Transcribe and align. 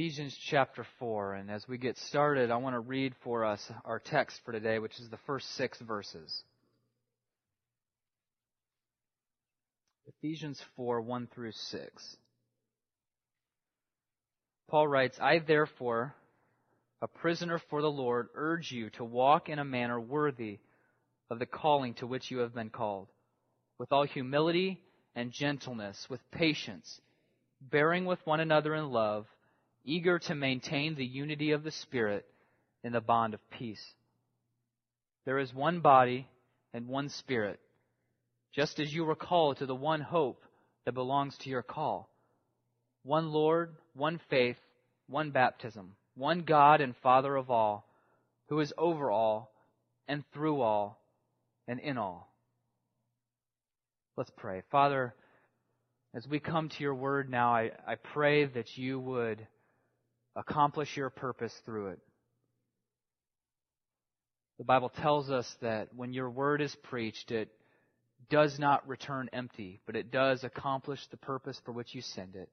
Ephesians 0.00 0.34
chapter 0.48 0.86
4. 0.98 1.34
And 1.34 1.50
as 1.50 1.68
we 1.68 1.76
get 1.76 1.98
started, 1.98 2.50
I 2.50 2.56
want 2.56 2.74
to 2.74 2.80
read 2.80 3.12
for 3.22 3.44
us 3.44 3.70
our 3.84 3.98
text 3.98 4.40
for 4.46 4.50
today, 4.50 4.78
which 4.78 4.98
is 4.98 5.10
the 5.10 5.18
first 5.26 5.54
six 5.56 5.78
verses. 5.78 6.42
Ephesians 10.06 10.58
4 10.74 11.02
1 11.02 11.28
through 11.34 11.52
6. 11.52 12.16
Paul 14.70 14.88
writes, 14.88 15.18
I 15.20 15.40
therefore, 15.40 16.14
a 17.02 17.06
prisoner 17.06 17.60
for 17.68 17.82
the 17.82 17.90
Lord, 17.90 18.28
urge 18.34 18.72
you 18.72 18.88
to 18.90 19.04
walk 19.04 19.50
in 19.50 19.58
a 19.58 19.66
manner 19.66 20.00
worthy 20.00 20.60
of 21.28 21.38
the 21.38 21.44
calling 21.44 21.92
to 21.96 22.06
which 22.06 22.30
you 22.30 22.38
have 22.38 22.54
been 22.54 22.70
called, 22.70 23.08
with 23.76 23.92
all 23.92 24.04
humility 24.04 24.80
and 25.14 25.30
gentleness, 25.30 26.06
with 26.08 26.20
patience, 26.30 27.02
bearing 27.60 28.06
with 28.06 28.26
one 28.26 28.40
another 28.40 28.74
in 28.74 28.90
love 28.90 29.26
eager 29.90 30.20
to 30.20 30.34
maintain 30.36 30.94
the 30.94 31.04
unity 31.04 31.50
of 31.50 31.64
the 31.64 31.72
Spirit 31.72 32.24
in 32.84 32.92
the 32.92 33.00
bond 33.00 33.34
of 33.34 33.50
peace. 33.50 33.84
There 35.26 35.38
is 35.38 35.52
one 35.52 35.80
body 35.80 36.28
and 36.72 36.86
one 36.86 37.08
Spirit, 37.08 37.58
just 38.54 38.78
as 38.78 38.92
you 38.92 39.04
were 39.04 39.16
called 39.16 39.58
to 39.58 39.66
the 39.66 39.74
one 39.74 40.00
hope 40.00 40.44
that 40.84 40.92
belongs 40.92 41.36
to 41.38 41.50
your 41.50 41.62
call. 41.62 42.08
One 43.02 43.32
Lord, 43.32 43.74
one 43.94 44.20
faith, 44.30 44.56
one 45.08 45.30
baptism, 45.30 45.96
one 46.14 46.42
God 46.42 46.80
and 46.80 46.94
Father 47.02 47.34
of 47.34 47.50
all, 47.50 47.84
who 48.48 48.60
is 48.60 48.72
over 48.78 49.10
all 49.10 49.52
and 50.06 50.22
through 50.32 50.60
all 50.60 51.00
and 51.66 51.80
in 51.80 51.98
all. 51.98 52.32
Let's 54.16 54.30
pray. 54.36 54.62
Father, 54.70 55.14
as 56.14 56.28
we 56.28 56.38
come 56.38 56.68
to 56.68 56.82
your 56.82 56.94
word 56.94 57.28
now, 57.28 57.54
I, 57.54 57.70
I 57.86 57.94
pray 57.96 58.44
that 58.44 58.76
you 58.76 59.00
would 59.00 59.46
accomplish 60.36 60.96
your 60.96 61.10
purpose 61.10 61.54
through 61.64 61.88
it. 61.88 61.98
The 64.58 64.64
Bible 64.64 64.90
tells 64.90 65.30
us 65.30 65.56
that 65.62 65.88
when 65.94 66.12
your 66.12 66.28
word 66.28 66.60
is 66.60 66.74
preached, 66.82 67.30
it 67.30 67.48
does 68.28 68.58
not 68.58 68.86
return 68.86 69.30
empty, 69.32 69.80
but 69.86 69.96
it 69.96 70.10
does 70.10 70.44
accomplish 70.44 71.00
the 71.06 71.16
purpose 71.16 71.58
for 71.64 71.72
which 71.72 71.94
you 71.94 72.02
send 72.02 72.36
it. 72.36 72.50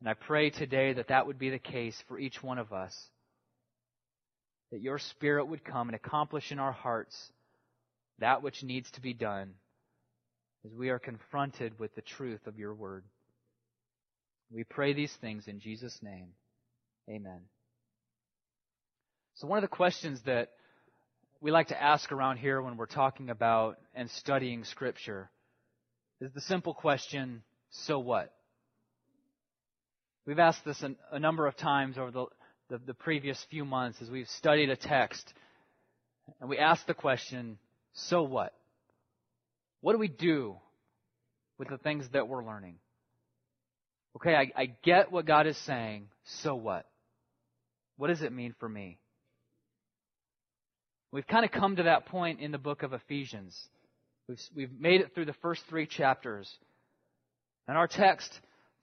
And 0.00 0.08
I 0.08 0.14
pray 0.14 0.50
today 0.50 0.92
that 0.92 1.08
that 1.08 1.26
would 1.26 1.38
be 1.38 1.50
the 1.50 1.58
case 1.58 2.00
for 2.06 2.18
each 2.18 2.42
one 2.42 2.58
of 2.58 2.72
us. 2.72 2.94
That 4.70 4.82
your 4.82 4.98
Spirit 4.98 5.46
would 5.46 5.64
come 5.64 5.88
and 5.88 5.96
accomplish 5.96 6.52
in 6.52 6.58
our 6.58 6.72
hearts 6.72 7.32
that 8.18 8.42
which 8.42 8.62
needs 8.62 8.90
to 8.92 9.00
be 9.00 9.14
done 9.14 9.54
as 10.64 10.72
we 10.74 10.90
are 10.90 10.98
confronted 10.98 11.78
with 11.78 11.94
the 11.94 12.02
truth 12.02 12.46
of 12.46 12.58
your 12.58 12.74
word. 12.74 13.04
We 14.50 14.64
pray 14.64 14.92
these 14.92 15.12
things 15.20 15.46
in 15.46 15.60
Jesus' 15.60 15.98
name. 16.02 16.28
Amen. 17.08 17.40
So, 19.34 19.46
one 19.46 19.58
of 19.58 19.62
the 19.62 19.68
questions 19.68 20.20
that 20.26 20.50
we 21.40 21.50
like 21.50 21.68
to 21.68 21.80
ask 21.80 22.10
around 22.10 22.38
here 22.38 22.60
when 22.60 22.76
we're 22.76 22.86
talking 22.86 23.30
about 23.30 23.78
and 23.94 24.10
studying 24.10 24.64
Scripture 24.64 25.30
is 26.20 26.32
the 26.32 26.40
simple 26.40 26.74
question 26.74 27.42
so 27.70 27.98
what? 27.98 28.32
We've 30.26 30.38
asked 30.38 30.64
this 30.64 30.82
a, 31.10 31.18
number 31.18 31.46
of 31.46 31.56
times 31.56 31.96
over 31.96 32.10
the, 32.10 32.26
the, 32.68 32.78
the 32.86 32.94
previous 32.94 33.42
few 33.50 33.64
months 33.64 34.02
as 34.02 34.10
we've 34.10 34.28
studied 34.28 34.68
a 34.68 34.76
text, 34.76 35.32
and 36.40 36.50
we 36.50 36.58
ask 36.58 36.86
the 36.86 36.94
question 36.94 37.58
so 37.92 38.22
what? 38.22 38.52
What 39.80 39.92
do 39.92 39.98
we 39.98 40.08
do 40.08 40.56
with 41.58 41.68
the 41.68 41.78
things 41.78 42.06
that 42.12 42.28
we're 42.28 42.44
learning? 42.44 42.76
Okay, 44.16 44.34
I, 44.34 44.50
I 44.56 44.66
get 44.82 45.12
what 45.12 45.26
God 45.26 45.46
is 45.46 45.56
saying. 45.58 46.08
So 46.42 46.54
what? 46.54 46.86
What 47.96 48.08
does 48.08 48.22
it 48.22 48.32
mean 48.32 48.54
for 48.58 48.68
me? 48.68 48.98
We've 51.10 51.26
kind 51.26 51.44
of 51.44 51.50
come 51.50 51.76
to 51.76 51.84
that 51.84 52.06
point 52.06 52.40
in 52.40 52.52
the 52.52 52.58
book 52.58 52.82
of 52.82 52.92
Ephesians. 52.92 53.58
We've, 54.28 54.40
we've 54.54 54.80
made 54.80 55.00
it 55.00 55.14
through 55.14 55.24
the 55.24 55.34
first 55.34 55.62
three 55.68 55.86
chapters. 55.86 56.50
And 57.66 57.76
our 57.76 57.86
text 57.86 58.30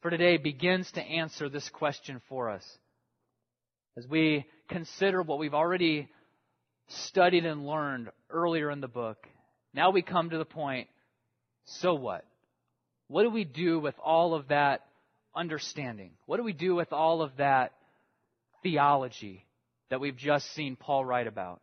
for 0.01 0.09
today 0.09 0.37
begins 0.37 0.91
to 0.93 1.01
answer 1.01 1.49
this 1.49 1.69
question 1.69 2.21
for 2.29 2.49
us. 2.49 2.63
As 3.97 4.07
we 4.07 4.45
consider 4.69 5.21
what 5.21 5.39
we've 5.39 5.53
already 5.53 6.09
studied 6.87 7.45
and 7.45 7.65
learned 7.65 8.09
earlier 8.29 8.71
in 8.71 8.81
the 8.81 8.87
book, 8.87 9.17
now 9.73 9.91
we 9.91 10.01
come 10.01 10.29
to 10.29 10.37
the 10.37 10.45
point 10.45 10.87
so 11.65 11.95
what? 11.95 12.25
What 13.07 13.23
do 13.23 13.29
we 13.29 13.43
do 13.43 13.79
with 13.79 13.95
all 14.03 14.33
of 14.33 14.49
that 14.49 14.85
understanding? 15.35 16.11
What 16.25 16.37
do 16.37 16.43
we 16.43 16.53
do 16.53 16.75
with 16.75 16.93
all 16.93 17.21
of 17.21 17.37
that 17.37 17.73
theology 18.63 19.45
that 19.89 19.99
we've 19.99 20.17
just 20.17 20.53
seen 20.53 20.75
Paul 20.75 21.05
write 21.05 21.27
about 21.27 21.61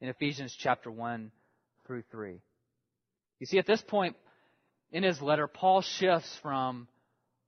in 0.00 0.08
Ephesians 0.08 0.54
chapter 0.58 0.90
1 0.90 1.30
through 1.86 2.02
3? 2.10 2.40
You 3.38 3.46
see, 3.46 3.58
at 3.58 3.66
this 3.66 3.82
point 3.82 4.16
in 4.92 5.02
his 5.02 5.20
letter, 5.20 5.46
Paul 5.46 5.82
shifts 5.82 6.38
from 6.42 6.88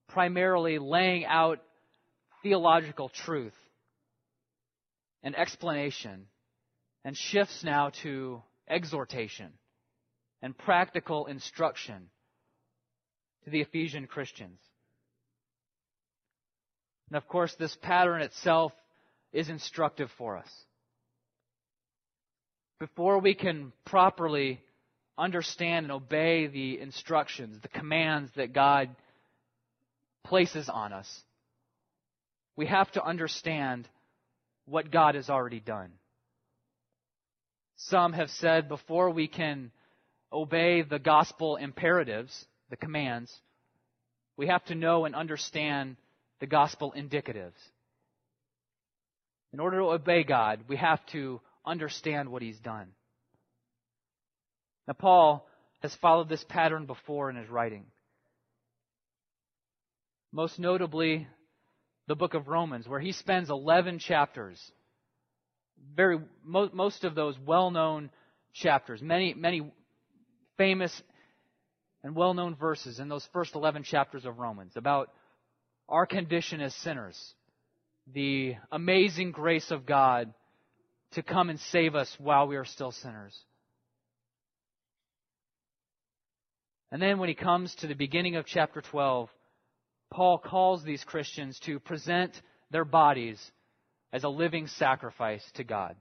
primarily 0.08 0.78
laying 0.78 1.24
out 1.24 1.60
theological 2.42 3.08
truth 3.08 3.54
and 5.22 5.36
explanation 5.36 6.26
and 7.04 7.16
shifts 7.16 7.64
now 7.64 7.90
to 8.02 8.42
exhortation 8.68 9.52
and 10.42 10.56
practical 10.56 11.26
instruction 11.26 12.10
to 13.44 13.50
the 13.50 13.60
Ephesian 13.60 14.06
Christians. 14.06 14.58
And 17.10 17.16
of 17.16 17.26
course, 17.28 17.54
this 17.58 17.76
pattern 17.82 18.22
itself 18.22 18.72
is 19.32 19.48
instructive 19.48 20.10
for 20.18 20.36
us. 20.36 20.50
Before 22.78 23.18
we 23.18 23.34
can 23.34 23.72
properly 23.84 24.60
understand 25.16 25.86
and 25.86 25.92
obey 25.92 26.46
the 26.46 26.78
instructions, 26.80 27.60
the 27.60 27.68
commands 27.68 28.30
that 28.36 28.52
God 28.52 28.90
places 30.24 30.68
on 30.68 30.92
us, 30.92 31.22
we 32.56 32.66
have 32.66 32.90
to 32.92 33.02
understand 33.02 33.88
what 34.66 34.90
God 34.90 35.14
has 35.14 35.30
already 35.30 35.60
done. 35.60 35.90
Some 37.76 38.12
have 38.12 38.30
said 38.30 38.68
before 38.68 39.10
we 39.10 39.28
can 39.28 39.70
obey 40.32 40.82
the 40.82 40.98
gospel 40.98 41.56
imperatives, 41.56 42.44
the 42.70 42.76
commands, 42.76 43.32
we 44.36 44.48
have 44.48 44.64
to 44.66 44.74
know 44.74 45.04
and 45.04 45.14
understand 45.14 45.96
the 46.40 46.46
gospel 46.46 46.92
indicatives. 46.96 47.58
In 49.52 49.60
order 49.60 49.78
to 49.78 49.84
obey 49.84 50.24
God, 50.24 50.60
we 50.68 50.76
have 50.76 51.04
to 51.12 51.40
understand 51.64 52.28
what 52.28 52.42
He's 52.42 52.58
done. 52.58 52.88
Now, 54.86 54.94
Paul 54.94 55.48
has 55.80 55.94
followed 55.96 56.28
this 56.28 56.44
pattern 56.48 56.86
before 56.86 57.30
in 57.30 57.36
his 57.36 57.48
writing. 57.48 57.84
Most 60.32 60.58
notably, 60.58 61.26
the 62.06 62.16
book 62.16 62.34
of 62.34 62.48
Romans, 62.48 62.88
where 62.88 63.00
he 63.00 63.12
spends 63.12 63.50
11 63.50 63.98
chapters. 63.98 64.60
Very, 65.94 66.18
most 66.44 67.04
of 67.04 67.14
those 67.14 67.36
well 67.46 67.70
known 67.70 68.10
chapters, 68.52 69.00
many, 69.00 69.34
many 69.34 69.72
famous 70.56 71.02
and 72.02 72.14
well 72.14 72.34
known 72.34 72.56
verses 72.56 72.98
in 72.98 73.08
those 73.08 73.26
first 73.32 73.54
11 73.54 73.84
chapters 73.84 74.24
of 74.24 74.38
Romans 74.38 74.72
about 74.76 75.10
our 75.88 76.06
condition 76.06 76.60
as 76.60 76.74
sinners, 76.74 77.34
the 78.12 78.56
amazing 78.70 79.32
grace 79.32 79.70
of 79.70 79.86
God 79.86 80.32
to 81.12 81.22
come 81.22 81.50
and 81.50 81.58
save 81.58 81.94
us 81.94 82.14
while 82.18 82.46
we 82.46 82.56
are 82.56 82.64
still 82.64 82.92
sinners. 82.92 83.36
And 86.90 87.00
then 87.00 87.18
when 87.18 87.28
he 87.28 87.34
comes 87.34 87.74
to 87.76 87.86
the 87.86 87.94
beginning 87.94 88.36
of 88.36 88.46
chapter 88.46 88.80
12, 88.80 89.28
Paul 90.10 90.38
calls 90.38 90.82
these 90.82 91.04
Christians 91.04 91.58
to 91.60 91.78
present 91.78 92.40
their 92.70 92.84
bodies 92.84 93.38
as 94.12 94.24
a 94.24 94.28
living 94.28 94.66
sacrifice 94.66 95.44
to 95.54 95.64
God. 95.64 95.96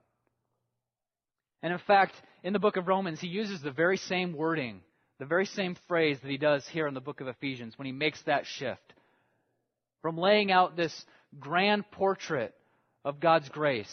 And 1.62 1.74
in 1.74 1.80
fact, 1.80 2.14
in 2.44 2.54
the 2.54 2.60
book 2.60 2.78
of 2.78 2.88
Romans, 2.88 3.20
he 3.20 3.28
uses 3.28 3.62
the 3.62 3.72
very 3.72 3.98
same 3.98 4.34
wording, 4.34 4.82
the 5.20 5.26
very 5.26 5.46
same 5.46 5.76
phrase 5.88 6.18
that 6.22 6.32
he 6.32 6.38
does 6.38 6.66
here 6.68 6.88
in 6.88 6.94
the 6.94 7.02
book 7.02 7.20
of 7.20 7.28
Ephesians 7.28 7.78
when 7.78 7.86
he 7.86 7.92
makes 7.92 8.22
that 8.24 8.46
shift 8.46 8.94
from 10.02 10.18
laying 10.18 10.52
out 10.52 10.76
this 10.76 11.06
grand 11.40 11.90
portrait 11.92 12.54
of 13.04 13.20
God's 13.20 13.50
grace. 13.50 13.92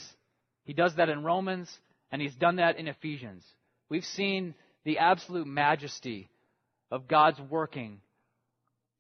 He 0.65 0.73
does 0.73 0.95
that 0.97 1.09
in 1.09 1.23
Romans, 1.23 1.71
and 2.11 2.21
he's 2.21 2.35
done 2.35 2.57
that 2.57 2.79
in 2.79 2.89
Ephesians. 2.89 3.45
We've 3.89 4.05
seen 4.05 4.55
the 4.85 4.99
absolute 4.99 5.47
majesty 5.47 6.29
of 6.91 7.09
God's 7.09 7.41
working 7.51 8.01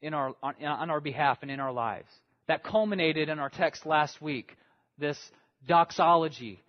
in 0.03 0.15
our, 0.15 0.35
on, 0.43 0.55
on 0.62 0.91
our 0.91 1.01
behalf 1.01 1.39
and 1.43 1.51
in 1.51 1.61
our 1.61 1.73
lives. 1.73 2.09
That 2.47 2.65
culminated 2.65 3.29
in 3.29 3.39
our 3.39 3.49
text 3.49 3.87
last 3.87 4.21
week, 4.21 4.56
this 4.99 5.19
doxology 5.67 6.62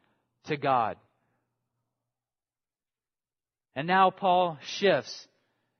to 0.45 0.55
God. 0.55 0.97
And 3.75 3.87
now 3.87 4.09
Paul 4.09 4.57
shifts. 4.77 5.27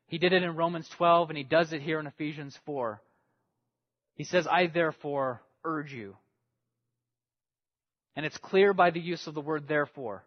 He 0.07 0.17
did 0.17 0.33
it 0.33 0.43
in 0.43 0.55
Romans 0.55 0.89
12, 0.97 1.29
and 1.29 1.37
he 1.37 1.43
does 1.43 1.71
it 1.71 1.81
here 1.81 1.99
in 1.99 2.07
Ephesians 2.07 2.57
4 2.65 3.01
He 4.15 4.23
says, 4.23 4.47
I 4.47 4.67
therefore 4.67 5.41
urge 5.63 5.91
you. 5.91 6.15
And 8.15 8.25
it's 8.25 8.37
clear 8.37 8.73
by 8.73 8.91
the 8.91 8.99
use 8.99 9.27
of 9.27 9.33
the 9.33 9.41
word 9.41 9.67
therefore 9.67 10.23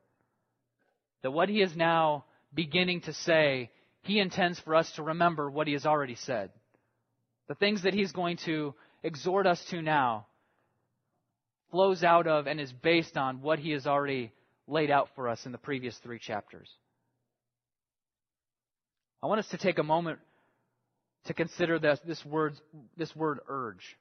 that 1.23 1.31
what 1.31 1.49
he 1.49 1.62
is 1.62 1.75
now 1.75 2.25
beginning 2.55 3.00
to 3.02 3.12
say, 3.12 3.70
he 4.02 4.20
intends 4.20 4.61
for 4.61 4.75
us 4.75 4.90
to 4.93 5.02
remember 5.02 5.50
what 5.50 5.67
he 5.67 5.73
has 5.73 5.87
already 5.87 6.14
said. 6.14 6.50
The 7.49 7.55
things 7.55 7.82
that 7.82 7.94
he's 7.94 8.12
going 8.12 8.37
to 8.44 8.75
exhort 9.02 9.46
us 9.46 9.64
to 9.70 9.81
now 9.81 10.26
flows 11.70 12.05
out 12.05 12.26
of 12.26 12.46
and 12.46 12.61
is 12.61 12.73
based 12.73 13.17
on 13.17 13.40
what 13.40 13.58
he 13.58 13.70
has 13.70 13.87
already 13.87 14.32
laid 14.67 14.90
out 14.90 15.08
for 15.14 15.29
us 15.29 15.44
in 15.46 15.52
the 15.52 15.58
previous 15.58 15.96
three 15.99 16.19
chapters. 16.19 16.69
I 19.23 19.26
want 19.26 19.40
us 19.40 19.49
to 19.49 19.58
take 19.58 19.79
a 19.79 19.82
moment 19.82 20.19
to 21.26 21.34
consider 21.34 21.78
this, 21.78 21.98
this, 22.06 22.24
word, 22.24 22.54
this 22.96 23.14
word 23.14 23.40
urge. 23.48 23.96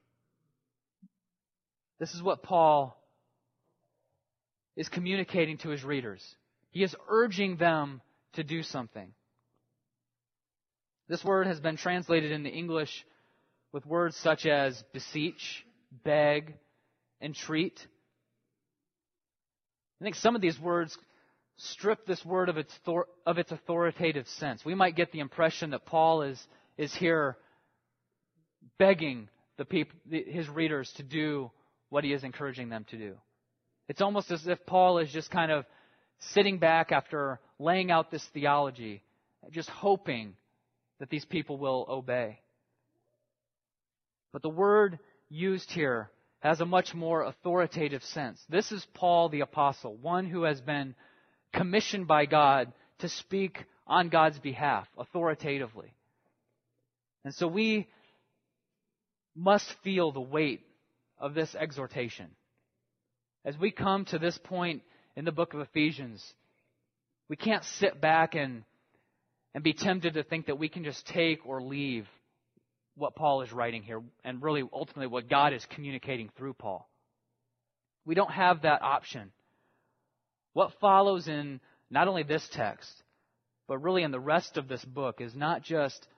This 1.98 2.14
is 2.14 2.22
what 2.22 2.42
Paul 2.42 2.96
is 4.76 4.88
communicating 4.88 5.58
to 5.58 5.70
his 5.70 5.84
readers. 5.84 6.24
He 6.70 6.82
is 6.82 6.94
urging 7.08 7.56
them 7.56 8.00
to 8.34 8.44
do 8.44 8.62
something. 8.62 9.12
This 11.08 11.24
word 11.24 11.46
has 11.46 11.58
been 11.58 11.76
translated 11.76 12.30
into 12.30 12.50
English 12.50 13.04
with 13.72 13.84
words 13.86 14.16
such 14.16 14.46
as 14.46 14.82
beseech, 14.92 15.64
beg, 16.04 16.54
entreat. 17.20 17.86
I 20.00 20.04
think 20.04 20.14
some 20.16 20.36
of 20.36 20.42
these 20.42 20.58
words 20.60 20.96
strip 21.56 22.06
this 22.06 22.24
word 22.24 22.48
of 22.48 22.56
its, 22.56 22.72
of 23.26 23.38
its 23.38 23.50
authoritative 23.50 24.28
sense. 24.28 24.64
We 24.64 24.74
might 24.74 24.96
get 24.96 25.10
the 25.12 25.20
impression 25.20 25.70
that 25.70 25.86
Paul 25.86 26.22
is, 26.22 26.40
is 26.78 26.94
here 26.94 27.36
begging 28.78 29.28
the 29.58 29.66
his 30.10 30.48
readers 30.48 30.90
to 30.96 31.02
do 31.02 31.50
what 31.90 32.04
he 32.04 32.12
is 32.12 32.24
encouraging 32.24 32.68
them 32.68 32.86
to 32.90 32.96
do. 32.96 33.14
It's 33.88 34.00
almost 34.00 34.30
as 34.30 34.46
if 34.46 34.64
Paul 34.66 34.98
is 34.98 35.10
just 35.10 35.30
kind 35.30 35.50
of 35.50 35.64
sitting 36.32 36.58
back 36.58 36.92
after 36.92 37.40
laying 37.58 37.90
out 37.90 38.10
this 38.10 38.24
theology, 38.32 39.02
just 39.50 39.68
hoping 39.68 40.34
that 41.00 41.10
these 41.10 41.24
people 41.24 41.58
will 41.58 41.86
obey. 41.88 42.40
But 44.32 44.42
the 44.42 44.48
word 44.48 44.98
used 45.28 45.70
here 45.70 46.10
has 46.40 46.60
a 46.60 46.66
much 46.66 46.94
more 46.94 47.22
authoritative 47.22 48.02
sense. 48.04 48.40
This 48.48 48.70
is 48.70 48.86
Paul 48.94 49.28
the 49.28 49.40
Apostle, 49.40 49.96
one 49.96 50.26
who 50.26 50.42
has 50.42 50.60
been 50.60 50.94
commissioned 51.52 52.06
by 52.06 52.26
God 52.26 52.72
to 52.98 53.08
speak 53.08 53.64
on 53.86 54.08
God's 54.08 54.38
behalf 54.38 54.86
authoritatively. 54.96 55.94
And 57.28 57.34
so 57.34 57.46
we 57.46 57.86
must 59.36 59.70
feel 59.84 60.12
the 60.12 60.18
weight 60.18 60.62
of 61.18 61.34
this 61.34 61.54
exhortation. 61.54 62.30
As 63.44 63.54
we 63.58 63.70
come 63.70 64.06
to 64.06 64.18
this 64.18 64.38
point 64.38 64.80
in 65.14 65.26
the 65.26 65.30
book 65.30 65.52
of 65.52 65.60
Ephesians, 65.60 66.24
we 67.28 67.36
can't 67.36 67.64
sit 67.64 68.00
back 68.00 68.34
and, 68.34 68.64
and 69.54 69.62
be 69.62 69.74
tempted 69.74 70.14
to 70.14 70.22
think 70.22 70.46
that 70.46 70.58
we 70.58 70.70
can 70.70 70.84
just 70.84 71.06
take 71.06 71.44
or 71.44 71.60
leave 71.60 72.08
what 72.96 73.14
Paul 73.14 73.42
is 73.42 73.52
writing 73.52 73.82
here 73.82 74.00
and 74.24 74.42
really 74.42 74.62
ultimately 74.72 75.08
what 75.08 75.28
God 75.28 75.52
is 75.52 75.66
communicating 75.66 76.30
through 76.34 76.54
Paul. 76.54 76.88
We 78.06 78.14
don't 78.14 78.32
have 78.32 78.62
that 78.62 78.80
option. 78.80 79.32
What 80.54 80.72
follows 80.80 81.28
in 81.28 81.60
not 81.90 82.08
only 82.08 82.22
this 82.22 82.48
text, 82.54 82.90
but 83.66 83.82
really 83.82 84.02
in 84.02 84.12
the 84.12 84.18
rest 84.18 84.56
of 84.56 84.66
this 84.66 84.82
book 84.82 85.20
is 85.20 85.34
not 85.34 85.62
just 85.62 86.08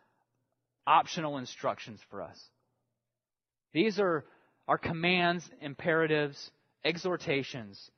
optional 0.90 1.38
instructions 1.38 2.00
for 2.10 2.20
us. 2.20 2.38
These 3.72 4.00
are 4.00 4.24
our 4.66 4.76
commands, 4.76 5.48
imperatives, 5.60 6.50
exhortations 6.84 7.90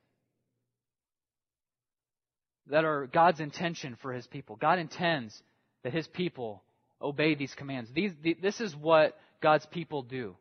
that 2.67 2.85
are 2.85 3.07
God's 3.07 3.41
intention 3.41 3.97
for 4.03 4.13
His 4.13 4.27
people. 4.27 4.57
God 4.57 4.79
intends 4.79 5.43
that 5.83 5.95
His 5.95 6.07
people 6.07 6.63
obey 7.01 7.35
these 7.35 7.55
commands. 7.55 7.91
These, 7.95 8.13
the, 8.23 8.37
this 8.41 8.61
is 8.61 8.77
what 8.77 9.17
God's 9.41 9.65
people 9.67 10.03
do. 10.03 10.37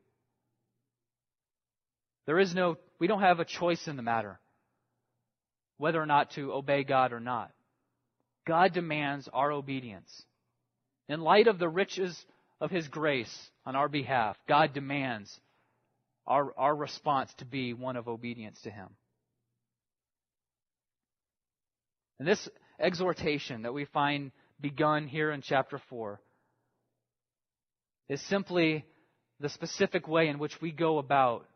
There 2.25 2.37
is 2.37 2.53
no, 2.53 2.77
we 2.99 3.07
don't 3.07 3.21
have 3.21 3.39
a 3.39 3.45
choice 3.45 3.87
in 3.87 3.95
the 3.95 4.03
matter 4.03 4.39
whether 5.77 5.99
or 5.99 6.05
not 6.05 6.31
to 6.31 6.53
obey 6.53 6.83
God 6.83 7.11
or 7.11 7.19
not. 7.19 7.51
God 8.45 8.73
demands 8.73 9.27
our 9.33 9.51
obedience. 9.51 10.11
In 11.09 11.21
light 11.21 11.47
of 11.47 11.57
the 11.57 11.67
riches 11.67 12.23
of 12.61 12.71
His 12.71 12.87
grace 12.87 13.35
on 13.65 13.75
our 13.75 13.89
behalf, 13.89 14.37
God 14.47 14.73
demands 14.73 15.37
our, 16.27 16.53
our 16.57 16.75
response 16.75 17.33
to 17.39 17.45
be 17.45 17.73
one 17.73 17.97
of 17.97 18.07
obedience 18.07 18.61
to 18.61 18.71
Him. 18.71 18.87
And 22.19 22.27
this 22.27 22.47
exhortation 22.79 23.63
that 23.63 23.73
we 23.73 23.85
find 23.85 24.31
begun 24.61 25.07
here 25.07 25.31
in 25.31 25.41
chapter 25.41 25.81
4 25.89 26.21
is 28.09 28.21
simply 28.27 28.85
the 29.39 29.49
specific 29.49 30.07
way 30.07 30.27
in 30.27 30.37
which 30.37 30.61
we 30.61 30.71
go 30.71 30.99
about 30.99 31.47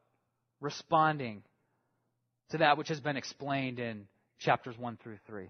responding 0.59 1.43
to 2.49 2.57
that 2.57 2.79
which 2.79 2.87
has 2.87 2.99
been 2.99 3.17
explained 3.17 3.79
in 3.79 4.07
chapters 4.39 4.75
1 4.77 4.97
through 5.03 5.17
3. 5.27 5.43
You 5.43 5.49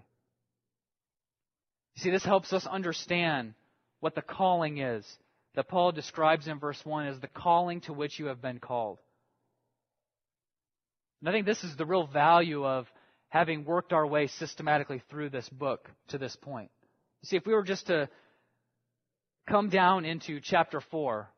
see, 2.02 2.10
this 2.10 2.24
helps 2.24 2.52
us 2.52 2.66
understand 2.66 3.54
what 4.00 4.14
the 4.14 4.20
calling 4.20 4.78
is 4.78 5.06
that 5.56 5.68
Paul 5.68 5.90
describes 5.90 6.46
in 6.46 6.60
verse 6.60 6.80
1 6.84 7.06
as 7.06 7.20
the 7.20 7.28
calling 7.28 7.80
to 7.82 7.92
which 7.92 8.18
you 8.18 8.26
have 8.26 8.40
been 8.40 8.60
called. 8.60 8.98
And 11.20 11.28
I 11.28 11.32
think 11.32 11.46
this 11.46 11.64
is 11.64 11.74
the 11.76 11.86
real 11.86 12.06
value 12.06 12.64
of 12.64 12.86
having 13.28 13.64
worked 13.64 13.92
our 13.92 14.06
way 14.06 14.28
systematically 14.28 15.02
through 15.10 15.30
this 15.30 15.48
book 15.48 15.90
to 16.08 16.18
this 16.18 16.36
point. 16.36 16.70
You 17.22 17.28
see, 17.28 17.36
if 17.36 17.46
we 17.46 17.54
were 17.54 17.64
just 17.64 17.86
to 17.86 18.08
come 19.48 19.70
down 19.70 20.04
into 20.04 20.40
chapter 20.40 20.80
4, 20.80 21.28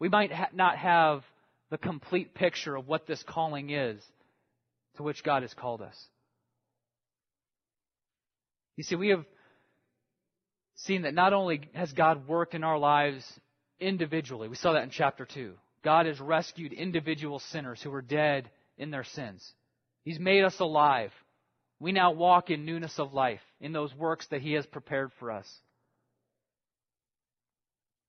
we 0.00 0.08
might 0.08 0.32
ha- 0.32 0.48
not 0.54 0.78
have 0.78 1.22
the 1.70 1.78
complete 1.78 2.34
picture 2.34 2.74
of 2.74 2.88
what 2.88 3.06
this 3.06 3.22
calling 3.22 3.70
is 3.70 4.02
to 4.96 5.02
which 5.02 5.22
God 5.22 5.42
has 5.42 5.52
called 5.52 5.82
us. 5.82 5.96
You 8.76 8.84
see, 8.84 8.96
we 8.96 9.10
have 9.10 9.24
seen 10.76 11.02
that 11.02 11.14
not 11.14 11.32
only 11.32 11.68
has 11.74 11.92
God 11.92 12.26
worked 12.26 12.54
in 12.54 12.64
our 12.64 12.78
lives 12.78 13.24
individually, 13.78 14.48
we 14.48 14.56
saw 14.56 14.72
that 14.72 14.84
in 14.84 14.90
chapter 14.90 15.26
2. 15.26 15.54
God 15.84 16.06
has 16.06 16.20
rescued 16.20 16.72
individual 16.72 17.38
sinners 17.38 17.82
who 17.82 17.90
were 17.90 18.02
dead 18.02 18.50
in 18.78 18.90
their 18.90 19.04
sins. 19.04 19.52
He's 20.04 20.18
made 20.18 20.44
us 20.44 20.58
alive. 20.60 21.12
We 21.80 21.92
now 21.92 22.12
walk 22.12 22.50
in 22.50 22.64
newness 22.64 22.98
of 22.98 23.12
life 23.12 23.40
in 23.60 23.72
those 23.72 23.94
works 23.94 24.26
that 24.28 24.40
He 24.40 24.52
has 24.52 24.66
prepared 24.66 25.10
for 25.18 25.30
us. 25.30 25.48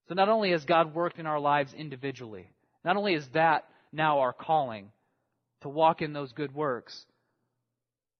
So 0.08 0.14
not 0.14 0.28
only 0.28 0.50
has 0.50 0.64
God 0.64 0.94
worked 0.94 1.18
in 1.18 1.26
our 1.26 1.40
lives 1.40 1.72
individually, 1.72 2.48
not 2.84 2.96
only 2.96 3.14
is 3.14 3.26
that 3.32 3.64
now 3.92 4.20
our 4.20 4.32
calling 4.32 4.90
to 5.62 5.68
walk 5.68 6.02
in 6.02 6.12
those 6.12 6.32
good 6.32 6.54
works, 6.54 7.04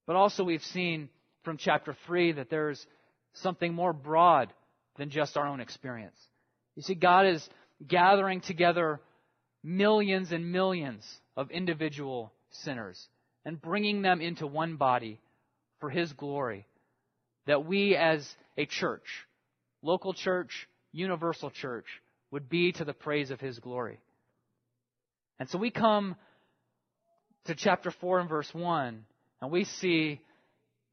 but 0.06 0.16
also 0.16 0.44
we've 0.44 0.62
seen 0.62 1.08
from 1.44 1.58
chapter 1.58 1.94
3 2.06 2.32
that 2.32 2.50
there's 2.50 2.84
something 3.34 3.74
more 3.74 3.92
broad 3.92 4.52
than 4.96 5.10
just 5.10 5.36
our 5.36 5.46
own 5.46 5.60
experience. 5.60 6.16
You 6.76 6.82
see, 6.82 6.94
God 6.94 7.26
is 7.26 7.48
gathering 7.86 8.40
together 8.40 9.00
millions 9.62 10.32
and 10.32 10.52
millions 10.52 11.04
of 11.36 11.50
individual 11.50 12.32
sinners 12.50 13.08
and 13.44 13.60
bringing 13.60 14.02
them 14.02 14.20
into 14.20 14.46
one 14.46 14.76
body 14.76 15.20
for 15.80 15.90
His 15.90 16.12
glory. 16.12 16.66
That 17.46 17.66
we 17.66 17.94
as 17.94 18.26
a 18.56 18.66
church, 18.66 19.04
local 19.82 20.14
church, 20.14 20.68
universal 20.92 21.50
church, 21.50 21.86
would 22.30 22.48
be 22.48 22.72
to 22.72 22.84
the 22.84 22.94
praise 22.94 23.30
of 23.30 23.40
His 23.40 23.58
glory. 23.58 24.00
And 25.38 25.48
so 25.48 25.58
we 25.58 25.70
come 25.70 26.16
to 27.46 27.54
chapter 27.54 27.90
4 27.90 28.20
and 28.20 28.28
verse 28.28 28.48
1, 28.54 29.04
and 29.42 29.50
we 29.50 29.64
see 29.64 30.20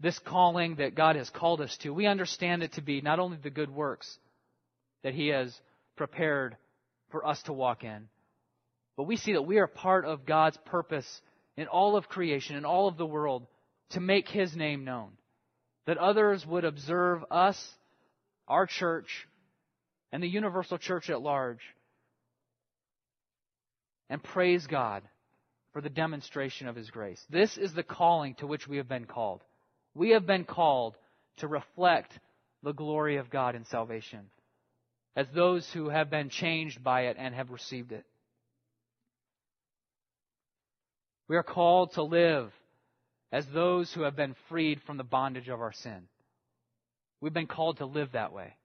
this 0.01 0.17
calling 0.19 0.75
that 0.75 0.95
God 0.95 1.15
has 1.15 1.29
called 1.29 1.61
us 1.61 1.77
to. 1.77 1.93
We 1.93 2.07
understand 2.07 2.63
it 2.63 2.73
to 2.73 2.81
be 2.81 3.01
not 3.01 3.19
only 3.19 3.37
the 3.37 3.49
good 3.49 3.69
works 3.69 4.17
that 5.03 5.13
He 5.13 5.27
has 5.27 5.53
prepared 5.95 6.57
for 7.09 7.25
us 7.25 7.41
to 7.43 7.53
walk 7.53 7.83
in, 7.83 8.07
but 8.97 9.03
we 9.03 9.17
see 9.17 9.33
that 9.33 9.43
we 9.43 9.59
are 9.59 9.67
part 9.67 10.05
of 10.05 10.25
God's 10.25 10.57
purpose 10.65 11.21
in 11.55 11.67
all 11.67 11.95
of 11.95 12.09
creation, 12.09 12.55
in 12.55 12.65
all 12.65 12.87
of 12.87 12.97
the 12.97 13.05
world, 13.05 13.45
to 13.91 13.99
make 13.99 14.27
His 14.27 14.55
name 14.55 14.83
known. 14.83 15.11
That 15.85 15.97
others 15.97 16.45
would 16.45 16.63
observe 16.63 17.23
us, 17.29 17.57
our 18.47 18.65
church, 18.65 19.27
and 20.11 20.21
the 20.21 20.27
universal 20.27 20.77
church 20.77 21.09
at 21.09 21.21
large, 21.21 21.61
and 24.09 24.21
praise 24.21 24.67
God 24.67 25.03
for 25.73 25.81
the 25.81 25.89
demonstration 25.89 26.67
of 26.67 26.75
His 26.75 26.89
grace. 26.89 27.21
This 27.29 27.57
is 27.57 27.73
the 27.73 27.83
calling 27.83 28.35
to 28.35 28.47
which 28.47 28.67
we 28.67 28.77
have 28.77 28.89
been 28.89 29.05
called. 29.05 29.41
We 29.93 30.11
have 30.11 30.25
been 30.25 30.45
called 30.45 30.95
to 31.37 31.47
reflect 31.47 32.17
the 32.63 32.73
glory 32.73 33.17
of 33.17 33.29
God 33.29 33.55
in 33.55 33.65
salvation 33.65 34.29
as 35.15 35.27
those 35.33 35.69
who 35.71 35.89
have 35.89 36.09
been 36.09 36.29
changed 36.29 36.83
by 36.83 37.07
it 37.07 37.17
and 37.19 37.35
have 37.35 37.51
received 37.51 37.91
it. 37.91 38.05
We 41.27 41.35
are 41.35 41.43
called 41.43 41.93
to 41.93 42.03
live 42.03 42.51
as 43.31 43.45
those 43.47 43.93
who 43.93 44.01
have 44.01 44.15
been 44.15 44.35
freed 44.49 44.81
from 44.81 44.97
the 44.97 45.03
bondage 45.03 45.49
of 45.49 45.61
our 45.61 45.73
sin. 45.73 46.07
We've 47.19 47.33
been 47.33 47.47
called 47.47 47.77
to 47.77 47.85
live 47.85 48.13
that 48.13 48.33
way. 48.33 48.55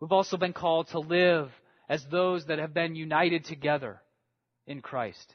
We've 0.00 0.12
also 0.12 0.36
been 0.36 0.52
called 0.52 0.88
to 0.88 0.98
live 0.98 1.50
as 1.88 2.04
those 2.10 2.46
that 2.46 2.58
have 2.58 2.74
been 2.74 2.94
united 2.94 3.44
together 3.44 4.00
in 4.66 4.80
Christ. 4.80 5.34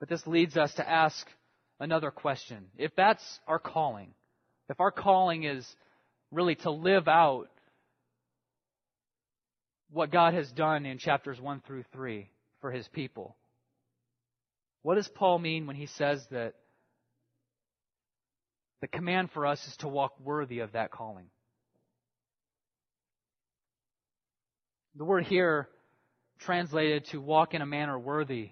But 0.00 0.08
this 0.08 0.26
leads 0.26 0.56
us 0.56 0.72
to 0.74 0.88
ask 0.88 1.26
another 1.78 2.10
question. 2.10 2.66
If 2.76 2.96
that's 2.96 3.22
our 3.46 3.58
calling, 3.58 4.14
if 4.70 4.80
our 4.80 4.90
calling 4.90 5.44
is 5.44 5.66
really 6.32 6.54
to 6.56 6.70
live 6.70 7.06
out 7.06 7.48
what 9.90 10.10
God 10.10 10.34
has 10.34 10.50
done 10.52 10.86
in 10.86 10.98
chapters 10.98 11.40
1 11.40 11.62
through 11.66 11.84
3 11.92 12.28
for 12.60 12.70
his 12.70 12.88
people, 12.88 13.36
what 14.82 14.94
does 14.94 15.08
Paul 15.08 15.38
mean 15.38 15.66
when 15.66 15.76
he 15.76 15.86
says 15.86 16.26
that 16.30 16.54
the 18.80 18.88
command 18.88 19.30
for 19.32 19.44
us 19.44 19.62
is 19.66 19.76
to 19.78 19.88
walk 19.88 20.14
worthy 20.18 20.60
of 20.60 20.72
that 20.72 20.90
calling? 20.90 21.26
The 24.96 25.04
word 25.04 25.26
here, 25.26 25.68
translated 26.38 27.04
to 27.06 27.20
walk 27.20 27.52
in 27.52 27.60
a 27.60 27.66
manner 27.66 27.98
worthy, 27.98 28.50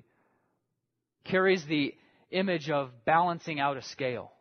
carries 1.28 1.64
the 1.66 1.94
image 2.30 2.70
of 2.70 2.90
balancing 3.04 3.60
out 3.60 3.76
a 3.76 3.82
scale. 3.82 4.32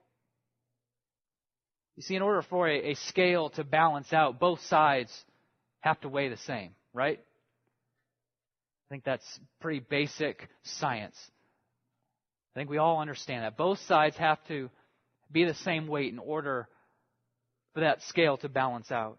You 1.95 2.03
see, 2.03 2.15
in 2.15 2.21
order 2.21 2.41
for 2.43 2.67
a, 2.67 2.91
a, 2.91 2.93
scale 2.95 3.49
to 3.51 3.63
balance 3.63 4.13
out, 4.13 4.39
both 4.39 4.61
sides 4.65 5.11
have 5.79 5.99
to 6.01 6.09
weigh 6.09 6.29
the 6.29 6.37
same, 6.37 6.71
right? 6.93 7.19
I 7.19 8.87
think 8.89 9.03
that's 9.03 9.39
pretty 9.59 9.79
basic 9.79 10.47
science. 10.63 11.15
I 12.55 12.59
think 12.59 12.69
we 12.69 12.77
all 12.77 13.01
understand 13.01 13.43
that. 13.43 13.57
Both 13.57 13.79
sides 13.79 14.15
have 14.17 14.37
to 14.47 14.69
be 15.31 15.43
the 15.45 15.55
same 15.55 15.87
weight 15.87 16.13
in 16.13 16.19
order 16.19 16.67
for 17.73 17.81
that 17.81 18.01
scale 18.03 18.37
to 18.37 18.49
balance 18.49 18.91
out. 18.91 19.17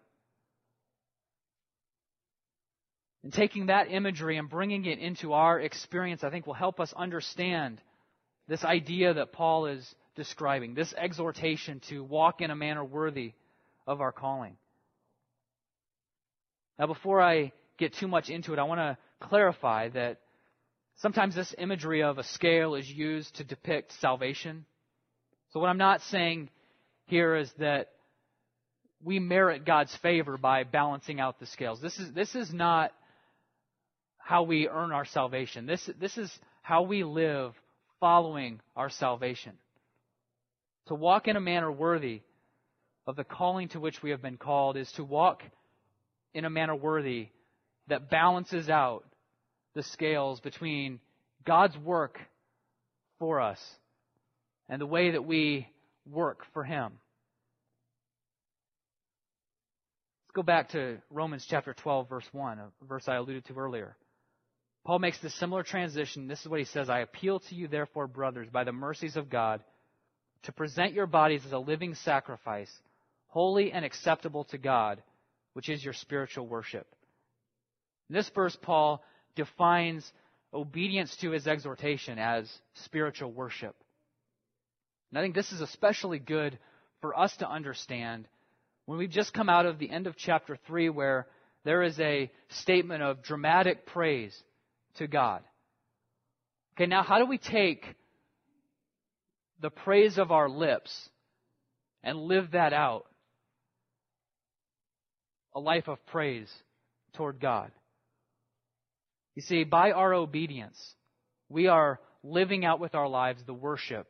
And 3.23 3.33
taking 3.33 3.65
that 3.65 3.91
imagery 3.91 4.37
and 4.37 4.49
bringing 4.49 4.85
it 4.85 4.99
into 4.99 5.33
our 5.33 5.59
experience, 5.59 6.23
I 6.23 6.29
think 6.29 6.47
will 6.47 6.53
help 6.53 6.79
us 6.79 6.93
understand 6.95 7.81
this 8.47 8.63
idea 8.63 9.13
that 9.13 9.33
Paul 9.33 9.67
is 9.67 9.95
describing, 10.15 10.73
this 10.73 10.93
exhortation 10.97 11.81
to 11.89 12.03
walk 12.03 12.41
in 12.41 12.49
a 12.49 12.55
manner 12.55 12.83
worthy 12.83 13.33
of 13.85 14.01
our 14.01 14.11
calling. 14.11 14.57
Now, 16.77 16.87
before 16.87 17.21
I 17.21 17.51
get 17.77 17.93
too 17.95 18.07
much 18.07 18.29
into 18.29 18.53
it, 18.53 18.59
I 18.59 18.63
want 18.63 18.79
to 18.79 18.97
clarify 19.27 19.89
that 19.89 20.19
sometimes 20.97 21.35
this 21.35 21.53
imagery 21.57 22.03
of 22.03 22.17
a 22.17 22.23
scale 22.23 22.75
is 22.75 22.89
used 22.89 23.35
to 23.35 23.43
depict 23.43 23.91
salvation. 23.99 24.65
So, 25.51 25.59
what 25.59 25.67
I'm 25.67 25.77
not 25.77 26.01
saying 26.03 26.49
here 27.05 27.35
is 27.35 27.51
that 27.59 27.89
we 29.03 29.19
merit 29.19 29.65
God's 29.65 29.95
favor 29.97 30.37
by 30.37 30.63
balancing 30.63 31.19
out 31.19 31.39
the 31.39 31.45
scales. 31.47 31.81
This 31.81 31.97
is, 31.99 32.13
this 32.13 32.35
is 32.35 32.53
not 32.53 32.91
how 34.29 34.43
we 34.43 34.67
earn 34.67 34.91
our 34.91 35.05
salvation. 35.05 35.65
This, 35.65 35.89
this 35.99 36.15
is 36.15 36.31
how 36.61 36.83
we 36.83 37.03
live 37.03 37.51
following 37.99 38.59
our 38.75 38.91
salvation. 38.91 39.53
To 40.89 40.93
walk 40.93 41.27
in 41.27 41.35
a 41.35 41.41
manner 41.41 41.71
worthy 41.71 42.21
of 43.07 43.15
the 43.15 43.23
calling 43.23 43.69
to 43.69 43.79
which 43.79 44.03
we 44.03 44.11
have 44.11 44.21
been 44.21 44.37
called 44.37 44.77
is 44.77 44.91
to 44.97 45.03
walk 45.03 45.41
in 46.35 46.45
a 46.45 46.49
manner 46.51 46.75
worthy 46.75 47.29
that 47.87 48.11
balances 48.11 48.69
out 48.69 49.03
the 49.73 49.81
scales 49.81 50.39
between 50.41 50.99
God's 51.43 51.75
work 51.79 52.19
for 53.17 53.41
us 53.41 53.59
and 54.69 54.79
the 54.79 54.85
way 54.85 55.09
that 55.09 55.25
we 55.25 55.67
work 56.07 56.45
for 56.53 56.63
Him. 56.63 56.91
Let's 60.27 60.35
go 60.35 60.43
back 60.43 60.69
to 60.73 60.99
Romans 61.09 61.47
chapter 61.49 61.73
12, 61.73 62.07
verse 62.07 62.29
1, 62.31 62.59
a 62.59 62.85
verse 62.87 63.05
I 63.07 63.15
alluded 63.15 63.45
to 63.45 63.55
earlier. 63.55 63.95
Paul 64.85 64.99
makes 64.99 65.19
this 65.19 65.33
similar 65.35 65.63
transition. 65.63 66.27
This 66.27 66.41
is 66.41 66.47
what 66.47 66.59
he 66.59 66.65
says 66.65 66.89
I 66.89 66.99
appeal 66.99 67.39
to 67.41 67.55
you, 67.55 67.67
therefore, 67.67 68.07
brothers, 68.07 68.49
by 68.49 68.63
the 68.63 68.71
mercies 68.71 69.15
of 69.15 69.29
God, 69.29 69.63
to 70.43 70.51
present 70.51 70.93
your 70.93 71.07
bodies 71.07 71.45
as 71.45 71.51
a 71.51 71.59
living 71.59 71.95
sacrifice, 71.95 72.71
holy 73.27 73.71
and 73.71 73.83
acceptable 73.83 74.45
to 74.45 74.57
God, 74.57 75.03
which 75.53 75.69
is 75.69 75.83
your 75.83 75.93
spiritual 75.93 76.47
worship. 76.47 76.87
In 78.09 78.15
this 78.15 78.29
verse, 78.29 78.57
Paul 78.61 79.03
defines 79.35 80.11
obedience 80.53 81.15
to 81.17 81.31
his 81.31 81.47
exhortation 81.47 82.17
as 82.17 82.51
spiritual 82.85 83.31
worship. 83.31 83.75
And 85.11 85.19
I 85.19 85.21
think 85.21 85.35
this 85.35 85.51
is 85.51 85.61
especially 85.61 86.19
good 86.19 86.57
for 87.01 87.17
us 87.17 87.35
to 87.37 87.49
understand 87.49 88.27
when 88.85 88.97
we've 88.97 89.09
just 89.09 89.33
come 89.33 89.49
out 89.49 89.67
of 89.67 89.77
the 89.77 89.89
end 89.89 90.07
of 90.07 90.15
chapter 90.17 90.57
3, 90.65 90.89
where 90.89 91.27
there 91.63 91.83
is 91.83 91.99
a 91.99 92.31
statement 92.49 93.03
of 93.03 93.21
dramatic 93.21 93.85
praise 93.85 94.35
to 94.99 95.07
God. 95.07 95.41
Okay, 96.75 96.85
now 96.85 97.03
how 97.03 97.17
do 97.19 97.25
we 97.25 97.37
take 97.37 97.83
the 99.61 99.69
praise 99.69 100.17
of 100.17 100.31
our 100.31 100.47
lips 100.47 101.09
and 102.03 102.17
live 102.17 102.51
that 102.51 102.71
out? 102.71 103.05
A 105.55 105.59
life 105.59 105.89
of 105.89 106.05
praise 106.05 106.49
toward 107.13 107.41
God. 107.41 107.71
You 109.35 109.41
see, 109.41 109.63
by 109.63 109.91
our 109.91 110.13
obedience, 110.13 110.77
we 111.49 111.67
are 111.67 111.99
living 112.23 112.65
out 112.65 112.79
with 112.79 112.95
our 112.95 113.07
lives 113.07 113.41
the 113.45 113.53
worship 113.53 114.07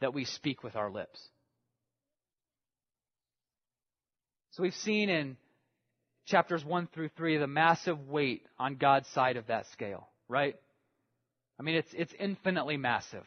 that 0.00 0.12
we 0.12 0.24
speak 0.24 0.62
with 0.62 0.76
our 0.76 0.90
lips. 0.90 1.20
So 4.52 4.62
we've 4.62 4.74
seen 4.74 5.08
in 5.08 5.36
chapters 6.26 6.64
1 6.64 6.88
through 6.92 7.10
3 7.16 7.38
the 7.38 7.46
massive 7.46 8.08
weight 8.08 8.42
on 8.58 8.76
God's 8.76 9.08
side 9.08 9.36
of 9.36 9.46
that 9.46 9.66
scale, 9.72 10.08
right? 10.28 10.56
I 11.58 11.62
mean, 11.62 11.76
it's, 11.76 11.88
it's 11.92 12.12
infinitely 12.18 12.76
massive. 12.76 13.24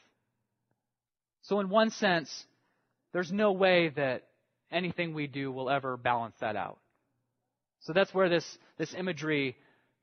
So, 1.44 1.60
in 1.60 1.70
one 1.70 1.90
sense, 1.90 2.46
there's 3.14 3.32
no 3.32 3.52
way 3.52 3.90
that 3.96 4.24
anything 4.72 5.14
we 5.14 5.28
do 5.28 5.52
will 5.52 5.70
ever 5.70 5.98
balance 5.98 6.36
that 6.42 6.56
out. 6.56 6.80
So, 7.82 7.94
that's 7.94 8.14
where 8.14 8.30
this, 8.30 8.46
this 8.78 8.94
imagery 8.94 9.56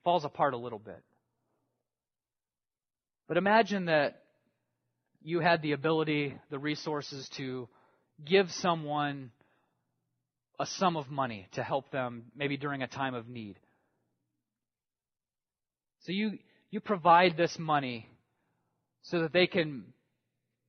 falls 0.02 0.24
apart 0.24 0.54
a 0.54 0.56
little 0.56 0.78
bit. 0.78 1.02
But 3.28 3.36
imagine 3.36 3.86
that 3.86 4.22
you 5.22 5.40
had 5.40 5.62
the 5.62 5.72
ability, 5.72 6.34
the 6.50 6.58
resources 6.58 7.28
to 7.36 7.68
give 8.24 8.50
someone 8.50 9.30
a 10.58 10.66
sum 10.66 10.96
of 10.96 11.10
money 11.10 11.48
to 11.52 11.62
help 11.62 11.90
them 11.90 12.24
maybe 12.34 12.56
during 12.56 12.82
a 12.82 12.86
time 12.86 13.14
of 13.14 13.28
need. 13.28 13.58
So 16.00 16.12
you, 16.12 16.38
you 16.70 16.80
provide 16.80 17.36
this 17.36 17.58
money 17.58 18.08
so 19.02 19.20
that 19.20 19.32
they 19.32 19.46
can 19.46 19.84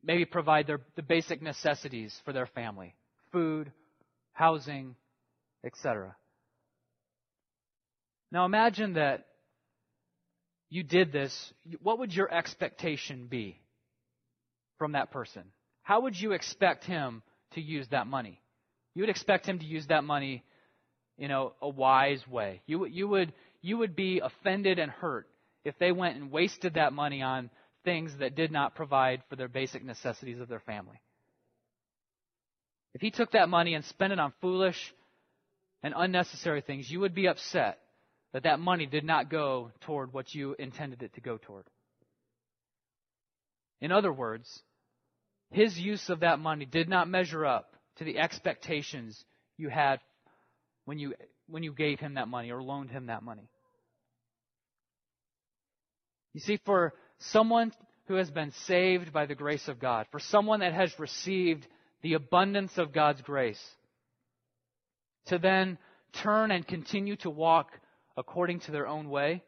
maybe 0.04 0.26
provide 0.26 0.68
their, 0.68 0.80
the 0.96 1.02
basic 1.02 1.42
necessities 1.42 2.20
for 2.24 2.34
their 2.34 2.46
family 2.46 2.96
food, 3.32 3.72
housing, 4.32 4.96
etc. 5.66 6.16
Now 8.32 8.46
imagine 8.46 8.94
that 8.94 9.26
you 10.70 10.84
did 10.84 11.12
this. 11.12 11.54
What 11.82 12.00
would 12.00 12.14
your 12.14 12.34
expectation 12.34 13.28
be 13.28 13.60
from 14.78 14.94
that 14.94 15.12
person? 15.12 15.44
How 15.82 16.02
would 16.02 16.20
you 16.20 16.34
expect 16.34 16.86
him 16.86 17.22
to 17.54 17.62
use 17.62 17.88
that 17.90 18.08
money? 18.08 18.42
You 18.94 19.04
would 19.04 19.10
expect 19.10 19.46
him 19.46 19.60
to 19.60 19.66
use 19.66 19.88
that 19.88 20.04
money 20.04 20.44
in 21.18 21.32
a, 21.32 21.48
a 21.62 21.70
wise 21.70 22.26
way. 22.28 22.62
You, 22.66 22.86
you, 22.86 23.08
would, 23.08 23.34
you 23.62 23.78
would 23.78 23.96
be 23.96 24.22
offended 24.24 24.80
and 24.80 24.92
hurt 24.92 25.28
if 25.68 25.78
they 25.80 25.92
went 25.92 26.16
and 26.16 26.32
wasted 26.32 26.76
that 26.76 26.94
money 26.94 27.22
on 27.22 27.50
things 27.84 28.18
that 28.20 28.36
did 28.36 28.52
not 28.52 28.74
provide 28.74 29.22
for 29.30 29.36
their 29.36 29.50
basic 29.50 29.84
necessities 29.84 30.40
of 30.40 30.48
their 30.48 30.62
family. 30.62 31.02
If 32.94 33.02
he 33.02 33.12
took 33.12 33.32
that 33.32 33.50
money 33.50 33.74
and 33.74 33.84
spent 33.84 34.14
it 34.14 34.20
on 34.20 34.34
foolish 34.42 34.94
and 35.84 35.94
unnecessary 35.96 36.62
things, 36.62 36.90
you 36.90 37.02
would 37.02 37.14
be 37.14 37.28
upset 37.28 37.80
that 38.34 38.44
that 38.44 38.60
money 38.60 38.86
did 38.86 39.04
not 39.04 39.30
go 39.30 39.72
toward 39.82 40.14
what 40.14 40.34
you 40.34 40.56
intended 40.58 41.04
it 41.04 41.14
to 41.16 41.22
go 41.22 41.38
toward. 41.38 41.66
In 43.82 43.92
other 43.92 44.12
words, 44.12 44.64
his 45.52 45.78
use 45.78 46.10
of 46.10 46.22
that 46.22 46.40
money 46.40 46.66
did 46.66 46.90
not 46.90 47.10
measure 47.10 47.46
up 47.46 47.76
to 47.98 48.04
the 48.04 48.20
expectations 48.20 49.24
you 49.58 49.70
had 49.70 50.00
when 50.86 50.98
you, 50.98 51.14
when 51.48 51.64
you 51.64 51.74
gave 51.74 52.00
him 52.00 52.16
that 52.16 52.28
money 52.28 52.52
or 52.52 52.64
loaned 52.64 52.90
him 52.90 53.08
that 53.08 53.22
money. 53.22 53.50
You 56.38 56.42
see, 56.42 56.60
for 56.66 56.94
someone 57.18 57.72
who 58.06 58.14
has 58.14 58.30
been 58.30 58.52
saved 58.68 59.12
by 59.12 59.26
the 59.26 59.34
grace 59.34 59.68
of 59.68 59.80
God, 59.80 60.06
for 60.12 60.20
someone 60.20 60.60
that 60.60 60.72
has 60.72 60.94
received 61.00 61.66
the 62.04 62.14
abundance 62.14 62.78
of 62.78 62.94
God's 62.94 63.24
grace, 63.24 63.60
to 65.30 65.40
then 65.40 65.80
turn 66.22 66.52
and 66.52 66.68
continue 66.68 67.16
to 67.18 67.32
walk 67.32 67.72
according 68.16 68.60
to 68.60 68.72
their 68.72 68.86
own 68.86 69.10
way 69.10 69.42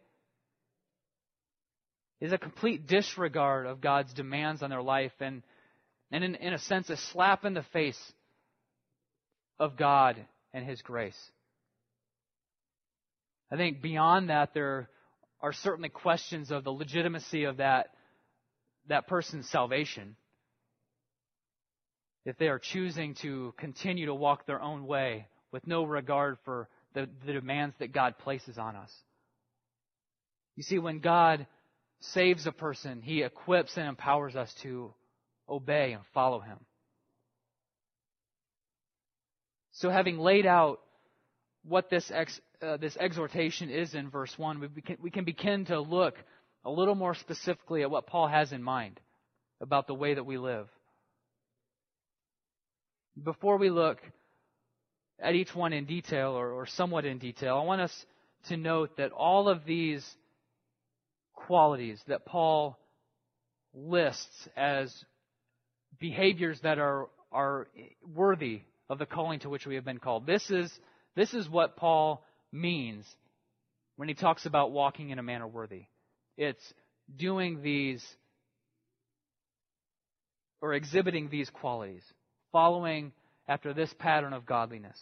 is 2.21 2.31
a 2.31 2.39
complete 2.39 2.87
disregard 2.87 3.67
of 3.67 3.81
God's 3.81 4.11
demands 4.15 4.63
on 4.63 4.71
their 4.71 4.81
life 4.81 5.13
and, 5.19 5.43
and 6.11 6.23
in, 6.23 6.33
in 6.33 6.53
a 6.53 6.59
sense, 6.59 6.89
a 6.89 6.97
slap 6.97 7.45
in 7.45 7.53
the 7.53 7.61
face 7.71 8.01
of 9.59 9.77
God 9.77 10.17
and 10.55 10.65
His 10.65 10.81
grace. 10.81 11.31
I 13.51 13.57
think 13.57 13.79
beyond 13.79 14.31
that, 14.31 14.55
there 14.55 14.89
are 15.41 15.53
certainly 15.53 15.89
questions 15.89 16.51
of 16.51 16.63
the 16.63 16.71
legitimacy 16.71 17.45
of 17.45 17.57
that, 17.57 17.91
that 18.87 19.07
person's 19.07 19.49
salvation. 19.49 20.15
If 22.25 22.37
they 22.37 22.47
are 22.47 22.59
choosing 22.59 23.15
to 23.21 23.53
continue 23.57 24.07
to 24.07 24.13
walk 24.13 24.45
their 24.45 24.61
own 24.61 24.85
way 24.85 25.27
with 25.51 25.65
no 25.65 25.83
regard 25.83 26.37
for 26.45 26.67
the, 26.93 27.09
the 27.25 27.33
demands 27.33 27.75
that 27.79 27.93
God 27.93 28.17
places 28.17 28.57
on 28.57 28.75
us. 28.75 28.93
You 30.55 30.63
see, 30.63 30.79
when 30.79 30.99
God 30.99 31.47
saves 32.01 32.45
a 32.45 32.51
person, 32.51 33.01
he 33.01 33.23
equips 33.23 33.77
and 33.77 33.87
empowers 33.87 34.35
us 34.35 34.53
to 34.61 34.93
obey 35.47 35.93
and 35.93 36.03
follow 36.13 36.39
him. 36.39 36.57
So, 39.71 39.89
having 39.89 40.17
laid 40.17 40.45
out 40.45 40.81
what 41.63 41.89
this, 41.89 42.11
ex, 42.13 42.39
uh, 42.61 42.77
this 42.77 42.97
exhortation 42.97 43.69
is 43.69 43.93
in 43.93 44.09
verse 44.09 44.37
1, 44.37 44.59
we, 44.59 44.67
begin, 44.67 44.97
we 45.01 45.11
can 45.11 45.25
begin 45.25 45.65
to 45.65 45.79
look 45.79 46.15
a 46.65 46.71
little 46.71 46.95
more 46.95 47.15
specifically 47.15 47.81
at 47.83 47.91
what 47.91 48.07
Paul 48.07 48.27
has 48.27 48.51
in 48.51 48.63
mind 48.63 48.99
about 49.61 49.87
the 49.87 49.93
way 49.93 50.13
that 50.13 50.25
we 50.25 50.37
live. 50.37 50.67
Before 53.21 53.57
we 53.57 53.69
look 53.69 53.99
at 55.21 55.35
each 55.35 55.53
one 55.53 55.73
in 55.73 55.85
detail 55.85 56.31
or, 56.31 56.51
or 56.51 56.65
somewhat 56.65 57.05
in 57.05 57.17
detail, 57.17 57.57
I 57.57 57.63
want 57.63 57.81
us 57.81 58.05
to 58.47 58.57
note 58.57 58.97
that 58.97 59.11
all 59.11 59.49
of 59.49 59.65
these 59.65 60.05
qualities 61.33 62.01
that 62.07 62.25
Paul 62.25 62.77
lists 63.73 64.47
as 64.55 64.93
behaviors 65.99 66.59
that 66.61 66.79
are, 66.79 67.07
are 67.31 67.67
worthy 68.15 68.61
of 68.89 68.99
the 68.99 69.05
calling 69.05 69.39
to 69.41 69.49
which 69.49 69.65
we 69.65 69.75
have 69.75 69.85
been 69.85 69.99
called. 69.99 70.25
This 70.25 70.49
is, 70.49 70.71
this 71.15 71.33
is 71.33 71.49
what 71.49 71.77
Paul 71.77 72.23
means 72.51 73.05
when 73.95 74.07
he 74.07 74.15
talks 74.15 74.45
about 74.45 74.71
walking 74.71 75.09
in 75.09 75.19
a 75.19 75.23
manner 75.23 75.47
worthy. 75.47 75.83
It's 76.37 76.63
doing 77.17 77.61
these 77.61 78.05
or 80.61 80.73
exhibiting 80.73 81.29
these 81.29 81.49
qualities, 81.49 82.03
following 82.51 83.11
after 83.47 83.73
this 83.73 83.93
pattern 83.97 84.33
of 84.33 84.45
godliness. 84.45 84.99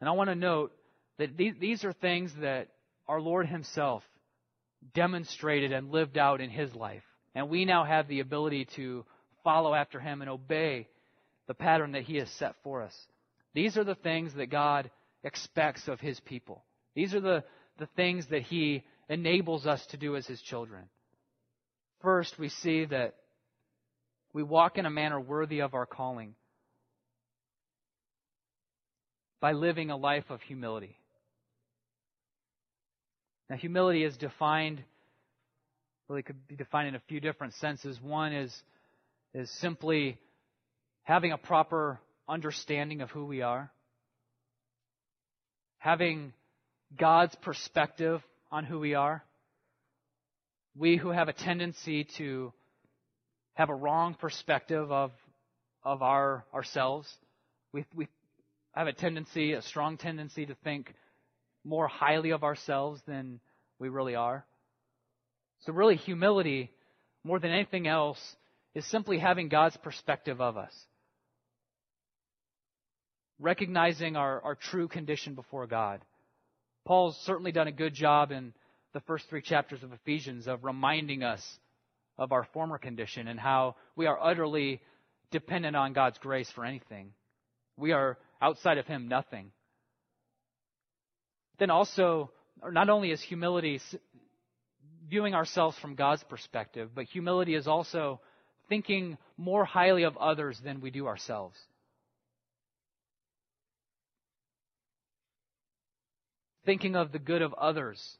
And 0.00 0.08
I 0.08 0.12
want 0.12 0.28
to 0.30 0.34
note 0.34 0.72
that 1.18 1.36
these, 1.36 1.84
are 1.84 1.92
things 1.92 2.32
that 2.40 2.68
our 3.08 3.20
Lord 3.20 3.46
Himself 3.46 4.02
demonstrated 4.94 5.72
and 5.72 5.90
lived 5.90 6.18
out 6.18 6.40
in 6.40 6.50
His 6.50 6.74
life. 6.74 7.02
And 7.34 7.48
we 7.48 7.64
now 7.64 7.84
have 7.84 8.08
the 8.08 8.20
ability 8.20 8.68
to 8.76 9.04
follow 9.42 9.74
after 9.74 10.00
Him 10.00 10.20
and 10.20 10.30
obey 10.30 10.88
the 11.46 11.54
pattern 11.54 11.92
that 11.92 12.02
He 12.02 12.16
has 12.16 12.28
set 12.30 12.54
for 12.62 12.82
us. 12.82 12.94
These 13.54 13.76
are 13.76 13.84
the 13.84 13.94
things 13.94 14.34
that 14.34 14.50
God 14.50 14.90
expects 15.22 15.88
of 15.88 16.00
His 16.00 16.18
people. 16.20 16.64
These 16.94 17.14
are 17.14 17.20
the, 17.20 17.44
the 17.78 17.88
things 17.96 18.26
that 18.30 18.42
He 18.42 18.84
enables 19.08 19.66
us 19.66 19.84
to 19.86 19.96
do 19.96 20.16
as 20.16 20.26
His 20.26 20.42
children. 20.42 20.84
First, 22.02 22.38
we 22.38 22.48
see 22.48 22.84
that 22.86 23.14
we 24.32 24.42
walk 24.42 24.76
in 24.76 24.86
a 24.86 24.90
manner 24.90 25.20
worthy 25.20 25.60
of 25.60 25.74
our 25.74 25.86
calling 25.86 26.34
by 29.40 29.52
living 29.52 29.90
a 29.90 29.96
life 29.96 30.24
of 30.28 30.40
humility. 30.42 30.98
Now, 33.48 33.56
humility 33.56 34.02
is 34.02 34.16
defined, 34.16 34.82
really 36.08 36.20
it 36.20 36.26
could 36.26 36.48
be 36.48 36.56
defined 36.56 36.88
in 36.88 36.94
a 36.94 37.02
few 37.08 37.20
different 37.20 37.54
senses. 37.54 38.00
One 38.02 38.32
is, 38.32 38.62
is 39.34 39.50
simply 39.60 40.18
having 41.02 41.32
a 41.32 41.38
proper 41.38 42.00
understanding 42.28 43.00
of 43.00 43.10
who 43.10 43.26
we 43.26 43.42
are, 43.42 43.70
having 45.78 46.32
God's 46.98 47.34
perspective 47.36 48.22
on 48.50 48.64
who 48.64 48.78
we 48.78 48.94
are. 48.94 49.24
We 50.76 50.96
who 50.96 51.10
have 51.10 51.28
a 51.28 51.32
tendency 51.32 52.06
to 52.18 52.52
have 53.54 53.68
a 53.68 53.74
wrong 53.74 54.14
perspective 54.14 54.90
of, 54.90 55.12
of 55.84 56.02
our, 56.02 56.44
ourselves, 56.52 57.12
we, 57.72 57.84
we 57.94 58.08
have 58.72 58.86
a 58.86 58.92
tendency, 58.92 59.52
a 59.52 59.62
strong 59.62 59.96
tendency 59.96 60.46
to 60.46 60.54
think 60.64 60.92
more 61.64 61.86
highly 61.86 62.30
of 62.30 62.42
ourselves 62.44 63.00
than 63.06 63.40
we 63.78 63.88
really 63.88 64.14
are. 64.14 64.44
So, 65.60 65.72
really, 65.72 65.96
humility, 65.96 66.70
more 67.22 67.38
than 67.38 67.50
anything 67.50 67.86
else, 67.86 68.20
is 68.74 68.84
simply 68.86 69.18
having 69.18 69.48
God's 69.48 69.76
perspective 69.78 70.40
of 70.40 70.56
us. 70.56 70.72
Recognizing 73.38 74.16
our, 74.16 74.40
our 74.42 74.54
true 74.54 74.88
condition 74.88 75.34
before 75.34 75.66
God. 75.66 76.00
Paul's 76.84 77.16
certainly 77.24 77.52
done 77.52 77.66
a 77.66 77.72
good 77.72 77.94
job 77.94 78.30
in 78.30 78.52
the 78.92 79.00
first 79.00 79.28
three 79.28 79.42
chapters 79.42 79.82
of 79.82 79.92
Ephesians 79.92 80.46
of 80.46 80.64
reminding 80.64 81.22
us 81.22 81.42
of 82.16 82.30
our 82.30 82.44
former 82.52 82.78
condition 82.78 83.26
and 83.26 83.40
how 83.40 83.74
we 83.96 84.06
are 84.06 84.18
utterly 84.22 84.80
dependent 85.30 85.74
on 85.74 85.92
God's 85.92 86.18
grace 86.18 86.50
for 86.54 86.64
anything. 86.64 87.12
We 87.76 87.92
are 87.92 88.18
outside 88.40 88.78
of 88.78 88.86
Him 88.86 89.08
nothing. 89.08 89.50
Then 91.58 91.70
also, 91.70 92.30
not 92.62 92.88
only 92.88 93.10
is 93.10 93.20
humility 93.20 93.80
viewing 95.08 95.34
ourselves 95.34 95.78
from 95.78 95.96
God's 95.96 96.22
perspective, 96.24 96.90
but 96.94 97.04
humility 97.04 97.54
is 97.54 97.66
also 97.66 98.20
thinking 98.68 99.18
more 99.36 99.64
highly 99.64 100.04
of 100.04 100.16
others 100.16 100.58
than 100.64 100.80
we 100.80 100.90
do 100.90 101.06
ourselves. 101.06 101.58
Thinking 106.64 106.96
of 106.96 107.12
the 107.12 107.18
good 107.18 107.42
of 107.42 107.52
others, 107.54 108.16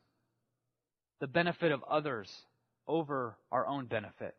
the 1.21 1.27
benefit 1.27 1.73
of 1.73 1.83
others 1.85 2.31
over 2.87 3.37
our 3.51 3.67
own 3.67 3.87
benefit. 3.87 4.35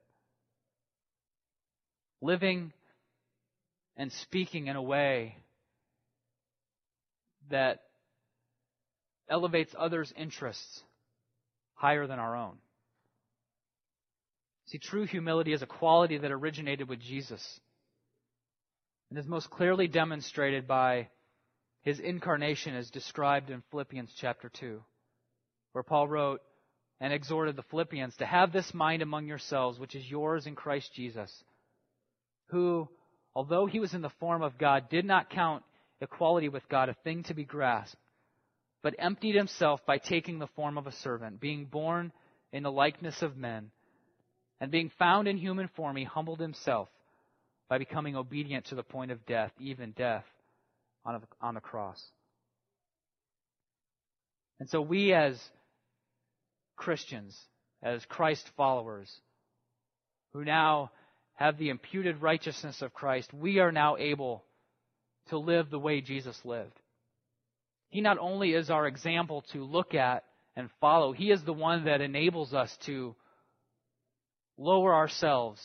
Living 2.22 2.72
and 3.98 4.12
speaking 4.12 4.68
in 4.68 4.76
a 4.76 4.82
way 4.82 5.38
that 7.50 7.80
elevates 9.30 9.74
others' 9.78 10.14
interests 10.16 10.84
higher 11.74 12.08
than 12.08 12.20
our 12.20 12.36
own. 12.36 12.58
See, 14.68 14.80
true 14.80 15.06
humility 15.06 15.54
is 15.54 15.62
a 15.62 15.68
quality 15.68 16.18
that 16.18 16.32
originated 16.32 16.90
with 16.90 17.00
Jesus 17.00 17.60
and 19.10 19.20
is 19.20 19.28
most 19.28 19.50
clearly 19.50 19.88
demonstrated 19.88 20.68
by 20.68 21.10
his 21.86 22.00
incarnation 22.00 22.76
is 22.76 22.90
described 22.90 23.50
in 23.50 23.64
Philippians 23.72 24.12
chapter 24.20 24.50
2, 24.50 24.82
where 25.72 25.84
Paul 25.84 26.10
wrote 26.10 26.42
and 27.00 27.14
exhorted 27.14 27.56
the 27.56 27.64
Philippians 27.64 28.18
to 28.18 28.26
have 28.26 28.52
this 28.52 28.74
mind 28.74 29.02
among 29.02 29.28
yourselves, 29.28 29.80
which 29.80 29.96
is 29.96 30.10
yours 30.10 30.48
in 30.48 30.56
Christ 30.56 30.92
Jesus, 30.94 31.32
who, 32.48 32.90
although 33.34 33.66
he 33.66 33.80
was 33.80 33.94
in 33.94 34.02
the 34.02 34.10
form 34.20 34.42
of 34.42 34.58
God, 34.58 34.90
did 34.90 35.06
not 35.06 35.30
count 35.30 35.64
equality 36.02 36.50
with 36.50 36.68
God 36.68 36.90
a 36.90 36.96
thing 37.06 37.24
to 37.24 37.34
be 37.34 37.46
grasped 37.46 37.96
but 38.86 38.94
emptied 39.00 39.34
himself 39.34 39.84
by 39.88 39.98
taking 39.98 40.38
the 40.38 40.46
form 40.46 40.78
of 40.78 40.86
a 40.86 40.92
servant, 40.92 41.40
being 41.40 41.66
born 41.66 42.12
in 42.54 42.62
the 42.62 42.72
likeness 42.72 43.24
of 43.24 43.36
men. 43.36 43.72
And 44.62 44.70
being 44.70 44.92
found 45.00 45.28
in 45.28 45.38
human 45.38 45.70
form, 45.70 45.96
he 45.96 46.04
humbled 46.04 46.40
himself 46.40 46.88
by 47.68 47.80
becoming 47.80 48.16
obedient 48.16 48.66
to 48.66 48.76
the 48.76 48.84
point 48.84 49.10
of 49.10 49.26
death, 49.26 49.52
even 49.60 49.90
death 49.94 50.24
on, 51.06 51.22
on 51.42 51.54
the 51.56 51.62
cross. 51.62 52.02
And 54.60 54.70
so 54.70 54.82
we 54.82 55.14
as 55.14 55.40
Christians, 56.76 57.38
as 57.84 58.04
Christ 58.06 58.50
followers, 58.56 59.12
who 60.34 60.44
now 60.44 60.92
have 61.34 61.58
the 61.58 61.70
imputed 61.70 62.22
righteousness 62.22 62.82
of 62.82 62.94
Christ, 62.94 63.34
we 63.34 63.60
are 63.60 63.72
now 63.72 63.98
able 63.98 64.44
to 65.30 65.38
live 65.38 65.70
the 65.70 65.80
way 65.80 66.02
Jesus 66.02 66.40
lived. 66.46 66.80
He 67.90 68.02
not 68.02 68.18
only 68.18 68.54
is 68.54 68.70
our 68.70 68.88
example 68.88 69.44
to 69.54 69.64
look 69.64 69.94
at 69.94 70.24
and 70.56 70.70
follow, 70.80 71.12
He 71.12 71.32
is 71.32 71.44
the 71.44 71.54
one 71.54 71.86
that 71.86 72.02
enables 72.02 72.54
us 72.54 72.76
to 72.86 73.16
lower 74.58 74.94
ourselves 74.94 75.62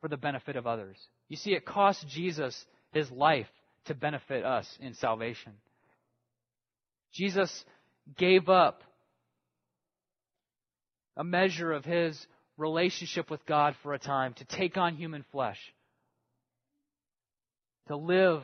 for 0.00 0.08
the 0.08 0.16
benefit 0.16 0.56
of 0.56 0.66
others. 0.66 0.96
You 1.28 1.36
see, 1.36 1.52
it 1.52 1.66
cost 1.66 2.06
Jesus 2.08 2.64
His 2.92 3.10
life 3.10 3.48
to 3.86 3.94
benefit 3.94 4.44
us 4.44 4.66
in 4.80 4.94
salvation. 4.94 5.52
Jesus 7.12 7.64
gave 8.16 8.48
up 8.48 8.82
a 11.16 11.24
measure 11.24 11.72
of 11.72 11.84
His 11.84 12.26
relationship 12.56 13.30
with 13.30 13.44
God 13.46 13.74
for 13.82 13.94
a 13.94 13.98
time 13.98 14.34
to 14.34 14.44
take 14.44 14.76
on 14.76 14.96
human 14.96 15.24
flesh, 15.32 15.58
to 17.88 17.96
live 17.96 18.42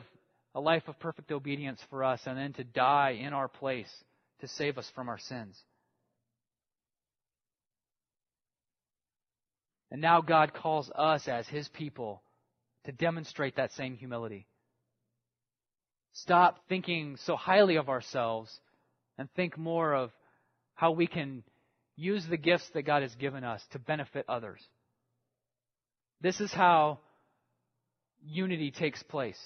a 0.55 0.59
life 0.59 0.83
of 0.87 0.99
perfect 0.99 1.31
obedience 1.31 1.79
for 1.89 2.03
us, 2.03 2.21
and 2.25 2.37
then 2.37 2.53
to 2.53 2.63
die 2.63 3.17
in 3.19 3.33
our 3.33 3.47
place 3.47 3.91
to 4.41 4.47
save 4.47 4.77
us 4.77 4.89
from 4.95 5.09
our 5.09 5.19
sins. 5.19 5.59
And 9.91 10.01
now 10.01 10.21
God 10.21 10.53
calls 10.53 10.91
us 10.95 11.27
as 11.27 11.47
His 11.47 11.67
people 11.69 12.23
to 12.85 12.91
demonstrate 12.91 13.55
that 13.57 13.71
same 13.73 13.95
humility. 13.95 14.47
Stop 16.13 16.59
thinking 16.69 17.17
so 17.25 17.35
highly 17.35 17.75
of 17.75 17.89
ourselves 17.89 18.59
and 19.17 19.29
think 19.31 19.57
more 19.57 19.93
of 19.93 20.11
how 20.75 20.91
we 20.91 21.07
can 21.07 21.43
use 21.95 22.25
the 22.27 22.37
gifts 22.37 22.69
that 22.73 22.83
God 22.83 23.01
has 23.01 23.13
given 23.15 23.43
us 23.43 23.63
to 23.71 23.79
benefit 23.79 24.25
others. 24.27 24.59
This 26.21 26.39
is 26.39 26.53
how 26.53 26.99
unity 28.23 28.71
takes 28.71 29.01
place. 29.03 29.39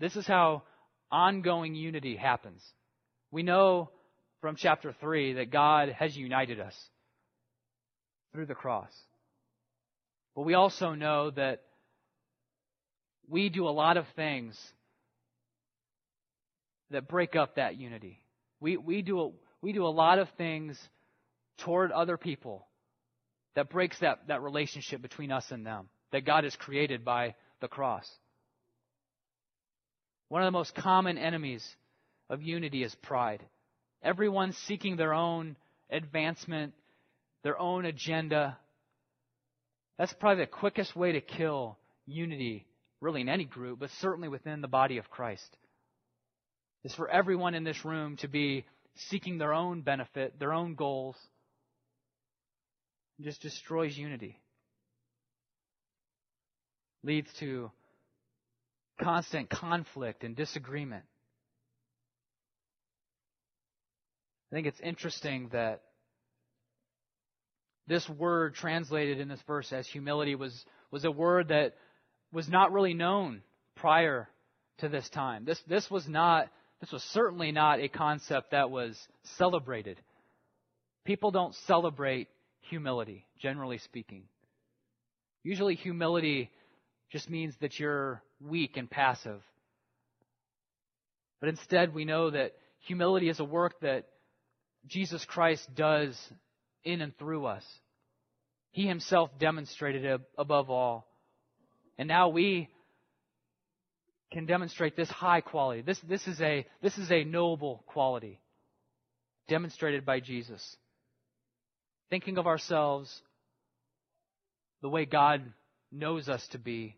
This 0.00 0.16
is 0.16 0.26
how 0.26 0.62
ongoing 1.10 1.74
unity 1.74 2.16
happens. 2.16 2.62
We 3.30 3.42
know 3.42 3.90
from 4.40 4.56
chapter 4.56 4.94
3 5.00 5.34
that 5.34 5.50
God 5.50 5.90
has 5.90 6.16
united 6.16 6.60
us 6.60 6.74
through 8.32 8.46
the 8.46 8.54
cross. 8.54 8.92
But 10.34 10.42
we 10.42 10.54
also 10.54 10.94
know 10.94 11.30
that 11.30 11.62
we 13.28 13.48
do 13.48 13.68
a 13.68 13.70
lot 13.70 13.96
of 13.96 14.06
things 14.16 14.58
that 16.90 17.08
break 17.08 17.36
up 17.36 17.56
that 17.56 17.76
unity. 17.76 18.20
We, 18.60 18.76
we, 18.76 19.02
do 19.02 19.20
a, 19.20 19.30
we 19.62 19.72
do 19.72 19.86
a 19.86 19.88
lot 19.88 20.18
of 20.18 20.28
things 20.36 20.78
toward 21.58 21.92
other 21.92 22.16
people 22.16 22.66
that 23.54 23.70
breaks 23.70 23.98
that, 24.00 24.28
that 24.28 24.42
relationship 24.42 25.02
between 25.02 25.32
us 25.32 25.44
and 25.50 25.66
them 25.66 25.88
that 26.12 26.24
God 26.24 26.44
has 26.44 26.56
created 26.56 27.04
by 27.04 27.34
the 27.60 27.68
cross. 27.68 28.08
One 30.28 30.42
of 30.42 30.46
the 30.46 30.58
most 30.58 30.74
common 30.74 31.18
enemies 31.18 31.66
of 32.30 32.42
unity 32.42 32.82
is 32.82 32.94
pride. 32.96 33.44
Everyone 34.02 34.52
seeking 34.66 34.96
their 34.96 35.14
own 35.14 35.56
advancement, 35.90 36.74
their 37.42 37.58
own 37.58 37.84
agenda. 37.84 38.58
That's 39.98 40.12
probably 40.14 40.44
the 40.44 40.50
quickest 40.50 40.94
way 40.94 41.12
to 41.12 41.20
kill 41.20 41.78
unity, 42.06 42.66
really 43.00 43.22
in 43.22 43.28
any 43.28 43.44
group, 43.44 43.80
but 43.80 43.90
certainly 44.00 44.28
within 44.28 44.60
the 44.60 44.68
body 44.68 44.98
of 44.98 45.10
Christ 45.10 45.56
is 46.84 46.94
for 46.94 47.08
everyone 47.08 47.54
in 47.54 47.64
this 47.64 47.84
room 47.84 48.16
to 48.18 48.28
be 48.28 48.64
seeking 49.10 49.38
their 49.38 49.52
own 49.52 49.82
benefit, 49.82 50.38
their 50.38 50.52
own 50.52 50.74
goals. 50.74 51.16
It 53.18 53.24
just 53.24 53.42
destroys 53.42 53.96
unity. 53.96 54.40
Leads 57.02 57.28
to 57.40 57.70
constant 59.00 59.48
conflict 59.48 60.24
and 60.24 60.34
disagreement. 60.34 61.04
I 64.50 64.56
think 64.56 64.66
it's 64.66 64.80
interesting 64.80 65.50
that 65.52 65.82
this 67.86 68.08
word 68.08 68.54
translated 68.54 69.20
in 69.20 69.28
this 69.28 69.40
verse 69.46 69.72
as 69.72 69.86
humility 69.86 70.34
was, 70.34 70.64
was 70.90 71.04
a 71.04 71.10
word 71.10 71.48
that 71.48 71.74
was 72.32 72.48
not 72.48 72.72
really 72.72 72.94
known 72.94 73.42
prior 73.76 74.28
to 74.78 74.88
this 74.88 75.08
time. 75.10 75.44
This, 75.44 75.60
this 75.66 75.90
was 75.90 76.06
not 76.08 76.48
this 76.80 76.92
was 76.92 77.02
certainly 77.12 77.52
not 77.52 77.80
a 77.80 77.88
concept 77.88 78.52
that 78.52 78.70
was 78.70 78.96
celebrated. 79.36 80.00
People 81.04 81.30
don't 81.30 81.54
celebrate 81.66 82.28
humility, 82.60 83.26
generally 83.40 83.78
speaking. 83.78 84.24
Usually, 85.42 85.74
humility 85.74 86.50
just 87.10 87.30
means 87.30 87.54
that 87.60 87.78
you're 87.78 88.22
weak 88.40 88.76
and 88.76 88.90
passive. 88.90 89.40
But 91.40 91.48
instead, 91.48 91.94
we 91.94 92.04
know 92.04 92.30
that 92.30 92.52
humility 92.80 93.28
is 93.28 93.40
a 93.40 93.44
work 93.44 93.80
that 93.80 94.06
Jesus 94.86 95.24
Christ 95.24 95.66
does 95.74 96.16
in 96.84 97.00
and 97.00 97.16
through 97.18 97.46
us. 97.46 97.64
He 98.70 98.86
himself 98.86 99.30
demonstrated 99.38 100.04
it 100.04 100.20
above 100.36 100.70
all. 100.70 101.06
And 101.96 102.06
now 102.06 102.28
we 102.28 102.68
can 104.30 104.46
demonstrate 104.46 104.96
this 104.96 105.10
high 105.10 105.40
quality. 105.40 105.82
This, 105.82 105.98
this, 106.00 106.26
is 106.26 106.40
a, 106.40 106.66
this 106.82 106.98
is 106.98 107.10
a 107.10 107.24
noble 107.24 107.82
quality 107.86 108.40
demonstrated 109.48 110.04
by 110.04 110.20
Jesus. 110.20 110.76
Thinking 112.10 112.38
of 112.38 112.46
ourselves 112.46 113.22
the 114.82 114.88
way 114.88 115.04
God 115.04 115.42
knows 115.90 116.28
us 116.28 116.46
to 116.48 116.58
be, 116.58 116.94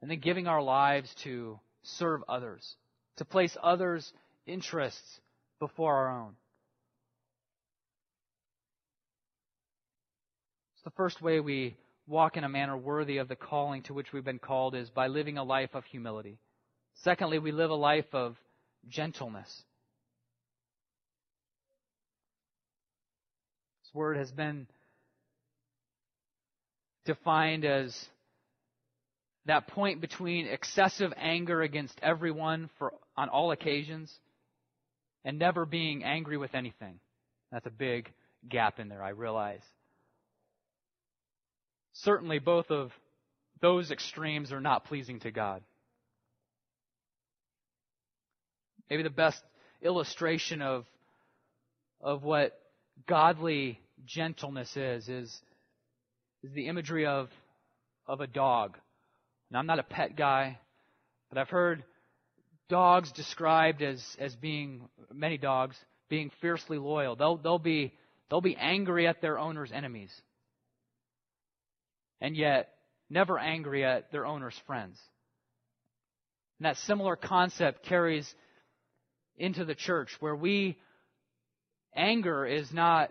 and 0.00 0.10
then 0.10 0.20
giving 0.20 0.46
our 0.46 0.62
lives 0.62 1.12
to 1.24 1.58
serve 1.82 2.22
others, 2.28 2.76
to 3.16 3.24
place 3.24 3.56
others' 3.62 4.12
interests 4.46 5.20
before 5.58 5.94
our 5.94 6.22
own. 6.22 6.32
It's 10.74 10.84
the 10.84 10.90
first 10.90 11.20
way 11.20 11.40
we 11.40 11.76
walk 12.08 12.36
in 12.36 12.44
a 12.44 12.48
manner 12.48 12.76
worthy 12.76 13.18
of 13.18 13.28
the 13.28 13.36
calling 13.36 13.82
to 13.82 13.94
which 13.94 14.12
we've 14.12 14.24
been 14.24 14.38
called 14.38 14.74
is 14.74 14.88
by 14.90 15.06
living 15.06 15.36
a 15.36 15.44
life 15.44 15.74
of 15.74 15.84
humility. 15.84 16.38
Secondly, 17.02 17.38
we 17.38 17.52
live 17.52 17.70
a 17.70 17.74
life 17.74 18.12
of 18.12 18.36
gentleness. 18.88 19.48
This 23.84 23.94
word 23.94 24.16
has 24.16 24.30
been 24.30 24.66
defined 27.04 27.64
as 27.64 27.94
that 29.46 29.66
point 29.68 30.00
between 30.00 30.46
excessive 30.46 31.12
anger 31.16 31.62
against 31.62 31.98
everyone 32.02 32.68
for, 32.78 32.92
on 33.16 33.28
all 33.28 33.50
occasions 33.50 34.12
and 35.24 35.38
never 35.38 35.64
being 35.64 36.04
angry 36.04 36.36
with 36.36 36.54
anything. 36.54 37.00
That's 37.50 37.66
a 37.66 37.70
big 37.70 38.12
gap 38.48 38.78
in 38.78 38.88
there, 38.88 39.02
I 39.02 39.10
realize. 39.10 39.62
Certainly, 42.02 42.38
both 42.40 42.70
of 42.70 42.92
those 43.60 43.90
extremes 43.90 44.52
are 44.52 44.60
not 44.60 44.84
pleasing 44.84 45.18
to 45.20 45.32
God. 45.32 45.62
Maybe 48.88 49.02
the 49.02 49.10
best 49.10 49.42
illustration 49.82 50.62
of, 50.62 50.86
of 52.00 52.22
what 52.22 52.58
godly 53.06 53.80
gentleness 54.06 54.76
is, 54.76 55.08
is, 55.08 55.42
is 56.44 56.52
the 56.52 56.68
imagery 56.68 57.04
of, 57.04 57.28
of 58.06 58.20
a 58.20 58.28
dog. 58.28 58.78
Now, 59.50 59.58
I'm 59.58 59.66
not 59.66 59.80
a 59.80 59.84
pet 59.84 60.16
guy, 60.16 60.58
but 61.28 61.38
I've 61.38 61.50
heard 61.50 61.82
dogs 62.68 63.10
described 63.10 63.82
as, 63.82 64.04
as 64.20 64.36
being, 64.36 64.88
many 65.12 65.36
dogs, 65.36 65.76
being 66.08 66.30
fiercely 66.40 66.78
loyal. 66.78 67.16
They'll, 67.16 67.38
they'll, 67.38 67.58
be, 67.58 67.92
they'll 68.30 68.40
be 68.40 68.56
angry 68.56 69.08
at 69.08 69.20
their 69.20 69.38
owner's 69.38 69.72
enemies 69.72 70.12
and 72.20 72.36
yet 72.36 72.70
never 73.10 73.38
angry 73.38 73.84
at 73.84 74.10
their 74.12 74.26
owner's 74.26 74.58
friends. 74.66 74.98
And 76.58 76.66
that 76.66 76.76
similar 76.78 77.16
concept 77.16 77.84
carries 77.84 78.32
into 79.36 79.64
the 79.64 79.74
church 79.74 80.10
where 80.20 80.34
we, 80.34 80.76
anger 81.94 82.44
is 82.44 82.72
not 82.72 83.10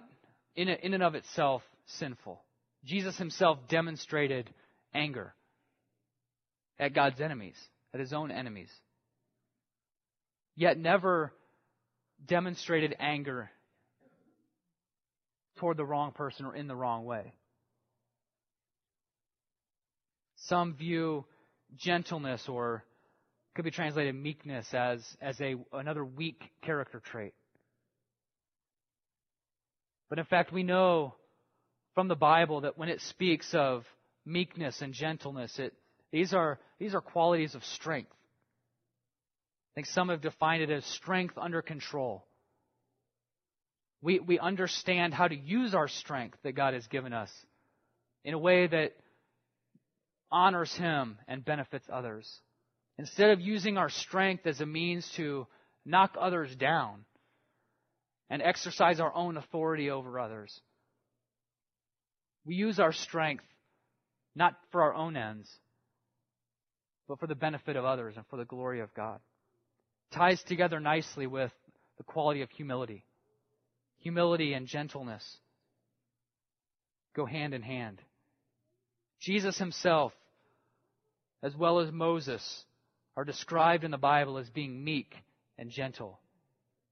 in, 0.55 0.67
in 0.67 0.93
and 0.93 1.03
of 1.03 1.15
itself 1.15 1.61
sinful. 1.85 2.41
Jesus 2.83 3.17
himself 3.17 3.59
demonstrated 3.69 4.49
anger 4.93 5.33
at 6.79 6.93
God's 6.93 7.21
enemies, 7.21 7.55
at 7.93 7.99
his 7.99 8.13
own 8.13 8.31
enemies, 8.31 8.69
yet 10.55 10.77
never 10.77 11.33
demonstrated 12.25 12.95
anger 12.99 13.49
toward 15.57 15.77
the 15.77 15.85
wrong 15.85 16.11
person 16.11 16.45
or 16.45 16.55
in 16.55 16.67
the 16.67 16.75
wrong 16.75 17.05
way. 17.05 17.33
Some 20.47 20.75
view 20.75 21.25
gentleness 21.75 22.47
or 22.47 22.83
could 23.55 23.65
be 23.65 23.71
translated 23.71 24.15
meekness 24.15 24.67
as, 24.73 25.03
as 25.21 25.39
a, 25.41 25.55
another 25.73 26.05
weak 26.05 26.41
character 26.61 26.99
trait. 26.99 27.33
But 30.09 30.19
in 30.19 30.25
fact, 30.25 30.53
we 30.53 30.63
know 30.63 31.15
from 31.95 32.07
the 32.07 32.15
Bible 32.15 32.61
that 32.61 32.77
when 32.77 32.87
it 32.87 33.01
speaks 33.01 33.53
of 33.53 33.83
meekness 34.25 34.81
and 34.81 34.93
gentleness, 34.93 35.57
it, 35.59 35.73
these, 36.11 36.33
are, 36.33 36.59
these 36.79 36.93
are 36.93 37.01
qualities 37.01 37.55
of 37.55 37.63
strength. 37.65 38.11
I 38.11 39.73
think 39.75 39.87
some 39.87 40.09
have 40.09 40.21
defined 40.21 40.63
it 40.63 40.69
as 40.69 40.85
strength 40.85 41.37
under 41.37 41.61
control. 41.61 42.25
We, 44.01 44.19
we 44.19 44.39
understand 44.39 45.13
how 45.13 45.27
to 45.27 45.35
use 45.35 45.73
our 45.73 45.87
strength 45.87 46.37
that 46.43 46.53
God 46.53 46.73
has 46.73 46.87
given 46.87 47.11
us 47.11 47.31
in 48.23 48.33
a 48.33 48.39
way 48.39 48.67
that 48.67 48.93
honors 50.31 50.73
Him 50.75 51.17
and 51.27 51.43
benefits 51.43 51.87
others. 51.91 52.41
Instead 52.97 53.29
of 53.29 53.39
using 53.39 53.77
our 53.77 53.89
strength 53.89 54.47
as 54.47 54.61
a 54.61 54.65
means 54.65 55.09
to 55.15 55.47
knock 55.85 56.15
others 56.19 56.53
down 56.55 57.05
and 58.29 58.41
exercise 58.41 58.99
our 58.99 59.13
own 59.13 59.37
authority 59.37 59.89
over 59.89 60.19
others, 60.19 60.59
we 62.45 62.55
use 62.55 62.79
our 62.79 62.93
strength 62.93 63.43
not 64.35 64.55
for 64.71 64.83
our 64.83 64.93
own 64.93 65.17
ends, 65.17 65.49
but 67.07 67.19
for 67.19 67.27
the 67.27 67.35
benefit 67.35 67.75
of 67.75 67.85
others 67.85 68.15
and 68.15 68.25
for 68.27 68.37
the 68.37 68.45
glory 68.45 68.79
of 68.79 68.93
God. 68.93 69.19
Ties 70.11 70.41
together 70.43 70.79
nicely 70.79 71.27
with 71.27 71.51
the 71.97 72.03
quality 72.03 72.41
of 72.41 72.49
humility. 72.51 73.03
Humility 73.99 74.53
and 74.53 74.67
gentleness 74.67 75.37
go 77.15 77.25
hand 77.25 77.53
in 77.53 77.63
hand. 77.63 78.01
Jesus 79.19 79.57
himself, 79.57 80.13
as 81.43 81.55
well 81.55 81.79
as 81.79 81.91
Moses, 81.91 82.65
are 83.15 83.25
described 83.25 83.83
in 83.83 83.91
the 83.91 83.97
Bible 83.97 84.37
as 84.37 84.49
being 84.49 84.83
meek 84.83 85.13
and 85.57 85.69
gentle. 85.69 86.19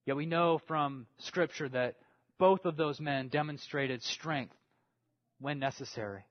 Yet 0.06 0.16
we 0.16 0.26
know 0.26 0.60
from 0.68 1.08
Scripture 1.20 1.70
that 1.70 1.96
both 2.38 2.66
of 2.66 2.78
those 2.78 3.00
men 3.00 3.30
demonstrated 3.30 4.04
strength 4.04 4.56
when 5.40 5.60
necessary 5.60 6.26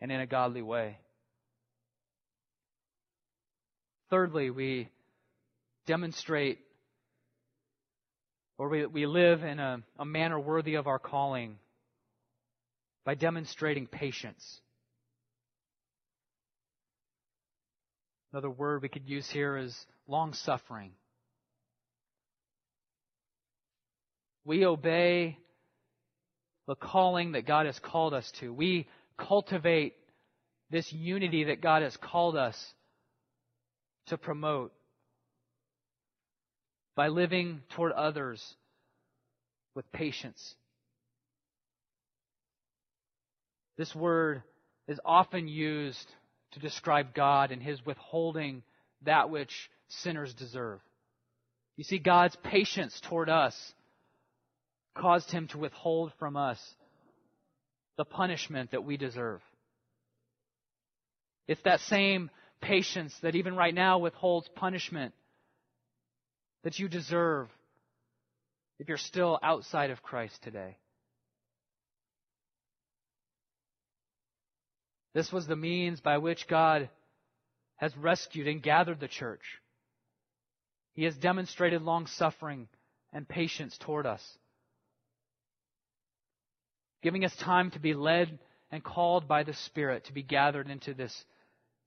and 0.00 0.12
in 0.12 0.20
a 0.20 0.26
godly 0.26 0.62
way. 0.62 0.98
Thirdly, 4.10 4.50
we 4.50 4.88
demonstrate 5.86 6.58
or 8.58 8.68
we, 8.68 8.86
we 8.86 9.06
live 9.06 9.42
in 9.42 9.58
a, 9.58 9.82
a 9.98 10.04
manner 10.04 10.40
worthy 10.40 10.76
of 10.76 10.86
our 10.86 10.98
calling 10.98 11.58
by 13.06 13.14
demonstrating 13.14 13.86
patience. 13.86 14.60
Another 18.32 18.50
word 18.50 18.82
we 18.82 18.88
could 18.88 19.08
use 19.08 19.30
here 19.30 19.56
is 19.56 19.74
long 20.08 20.34
suffering. 20.34 20.90
We 24.44 24.66
obey 24.66 25.38
the 26.66 26.74
calling 26.74 27.32
that 27.32 27.46
God 27.46 27.66
has 27.66 27.78
called 27.78 28.12
us 28.12 28.30
to. 28.40 28.52
We 28.52 28.88
cultivate 29.16 29.94
this 30.70 30.92
unity 30.92 31.44
that 31.44 31.62
God 31.62 31.82
has 31.82 31.96
called 31.96 32.36
us 32.36 32.74
to 34.06 34.18
promote 34.18 34.72
by 36.96 37.06
living 37.06 37.62
toward 37.70 37.92
others 37.92 38.56
with 39.76 39.90
patience. 39.92 40.56
This 43.76 43.94
word 43.94 44.42
is 44.88 45.00
often 45.04 45.48
used 45.48 46.10
to 46.52 46.60
describe 46.60 47.14
God 47.14 47.50
and 47.50 47.62
his 47.62 47.84
withholding 47.84 48.62
that 49.02 49.30
which 49.30 49.70
sinners 49.88 50.32
deserve. 50.34 50.80
You 51.76 51.84
see, 51.84 51.98
God's 51.98 52.36
patience 52.42 52.98
toward 53.00 53.28
us 53.28 53.74
caused 54.94 55.30
him 55.30 55.48
to 55.48 55.58
withhold 55.58 56.12
from 56.18 56.36
us 56.36 56.58
the 57.98 58.04
punishment 58.04 58.70
that 58.70 58.84
we 58.84 58.96
deserve. 58.96 59.40
It's 61.46 61.62
that 61.62 61.80
same 61.80 62.30
patience 62.60 63.14
that 63.22 63.34
even 63.34 63.54
right 63.54 63.74
now 63.74 63.98
withholds 63.98 64.48
punishment 64.54 65.12
that 66.64 66.78
you 66.78 66.88
deserve 66.88 67.48
if 68.78 68.88
you're 68.88 68.96
still 68.96 69.38
outside 69.42 69.90
of 69.90 70.02
Christ 70.02 70.42
today. 70.42 70.76
This 75.16 75.32
was 75.32 75.46
the 75.46 75.56
means 75.56 76.00
by 76.00 76.18
which 76.18 76.46
God 76.46 76.90
has 77.76 77.96
rescued 77.96 78.46
and 78.48 78.62
gathered 78.62 79.00
the 79.00 79.08
church. 79.08 79.40
He 80.92 81.04
has 81.04 81.16
demonstrated 81.16 81.80
long 81.80 82.06
suffering 82.06 82.68
and 83.14 83.26
patience 83.26 83.78
toward 83.78 84.04
us 84.04 84.22
giving 87.06 87.24
us 87.24 87.36
time 87.36 87.70
to 87.70 87.78
be 87.78 87.94
led 87.94 88.36
and 88.72 88.82
called 88.82 89.28
by 89.28 89.44
the 89.44 89.54
Spirit 89.54 90.04
to 90.04 90.12
be 90.12 90.24
gathered 90.24 90.68
into 90.68 90.92
this 90.92 91.24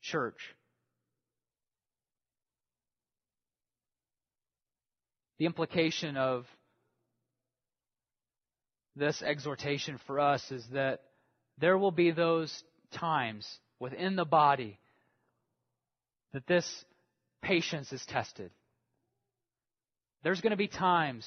church. 0.02 0.56
The 5.38 5.46
implication 5.46 6.16
of 6.16 6.46
this 8.96 9.22
exhortation 9.22 10.00
for 10.08 10.22
us 10.22 10.52
is 10.54 10.66
that 10.72 11.02
there 11.58 11.78
will 11.78 11.92
be 11.92 12.12
those 12.12 12.64
times 12.92 13.48
within 13.80 14.16
the 14.16 14.26
body 14.26 14.80
that 16.34 16.46
this 16.48 16.86
patience 17.42 17.92
is 17.92 18.06
tested. 18.06 18.52
There's 20.24 20.42
going 20.42 20.52
to 20.52 20.58
be 20.58 20.68
times 20.68 21.26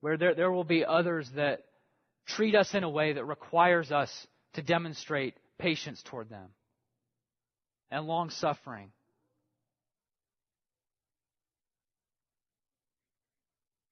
where 0.00 0.16
there, 0.16 0.34
there 0.34 0.52
will 0.52 0.64
be 0.64 0.84
others 0.84 1.28
that 1.34 1.64
treat 2.26 2.54
us 2.54 2.74
in 2.74 2.84
a 2.84 2.88
way 2.88 3.14
that 3.14 3.24
requires 3.24 3.90
us 3.90 4.10
to 4.54 4.62
demonstrate 4.62 5.34
patience 5.58 6.02
toward 6.04 6.28
them 6.28 6.48
and 7.90 8.06
long 8.06 8.30
suffering. 8.30 8.90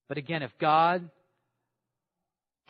But 0.08 0.18
again, 0.18 0.42
if 0.42 0.52
God 0.58 1.10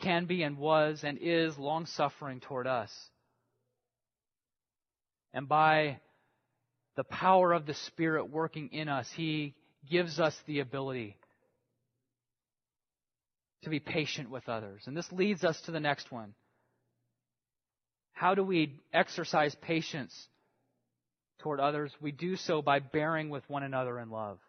can 0.01 0.25
be 0.25 0.43
and 0.43 0.57
was 0.57 1.03
and 1.03 1.17
is 1.21 1.57
long 1.57 1.85
suffering 1.85 2.39
toward 2.39 2.67
us, 2.67 2.91
and 5.33 5.47
by 5.47 5.99
the 6.95 7.03
power 7.03 7.51
of 7.51 7.65
the 7.65 7.73
Spirit 7.73 8.29
working 8.29 8.69
in 8.71 8.87
us, 8.87 9.09
He 9.15 9.53
gives 9.89 10.19
us 10.19 10.35
the 10.47 10.59
ability 10.59 11.17
to 13.63 13.69
be 13.69 13.79
patient 13.79 14.29
with 14.29 14.47
others. 14.47 14.83
And 14.85 14.95
this 14.95 15.11
leads 15.11 15.43
us 15.43 15.59
to 15.61 15.71
the 15.71 15.79
next 15.79 16.11
one. 16.11 16.33
How 18.13 18.33
do 18.33 18.43
we 18.43 18.81
exercise 18.93 19.55
patience 19.61 20.13
toward 21.39 21.59
others? 21.59 21.91
We 21.99 22.11
do 22.11 22.37
so 22.37 22.61
by 22.61 22.79
bearing 22.79 23.29
with 23.29 23.43
one 23.49 23.63
another 23.63 23.99
in 23.99 24.09
love. 24.09 24.39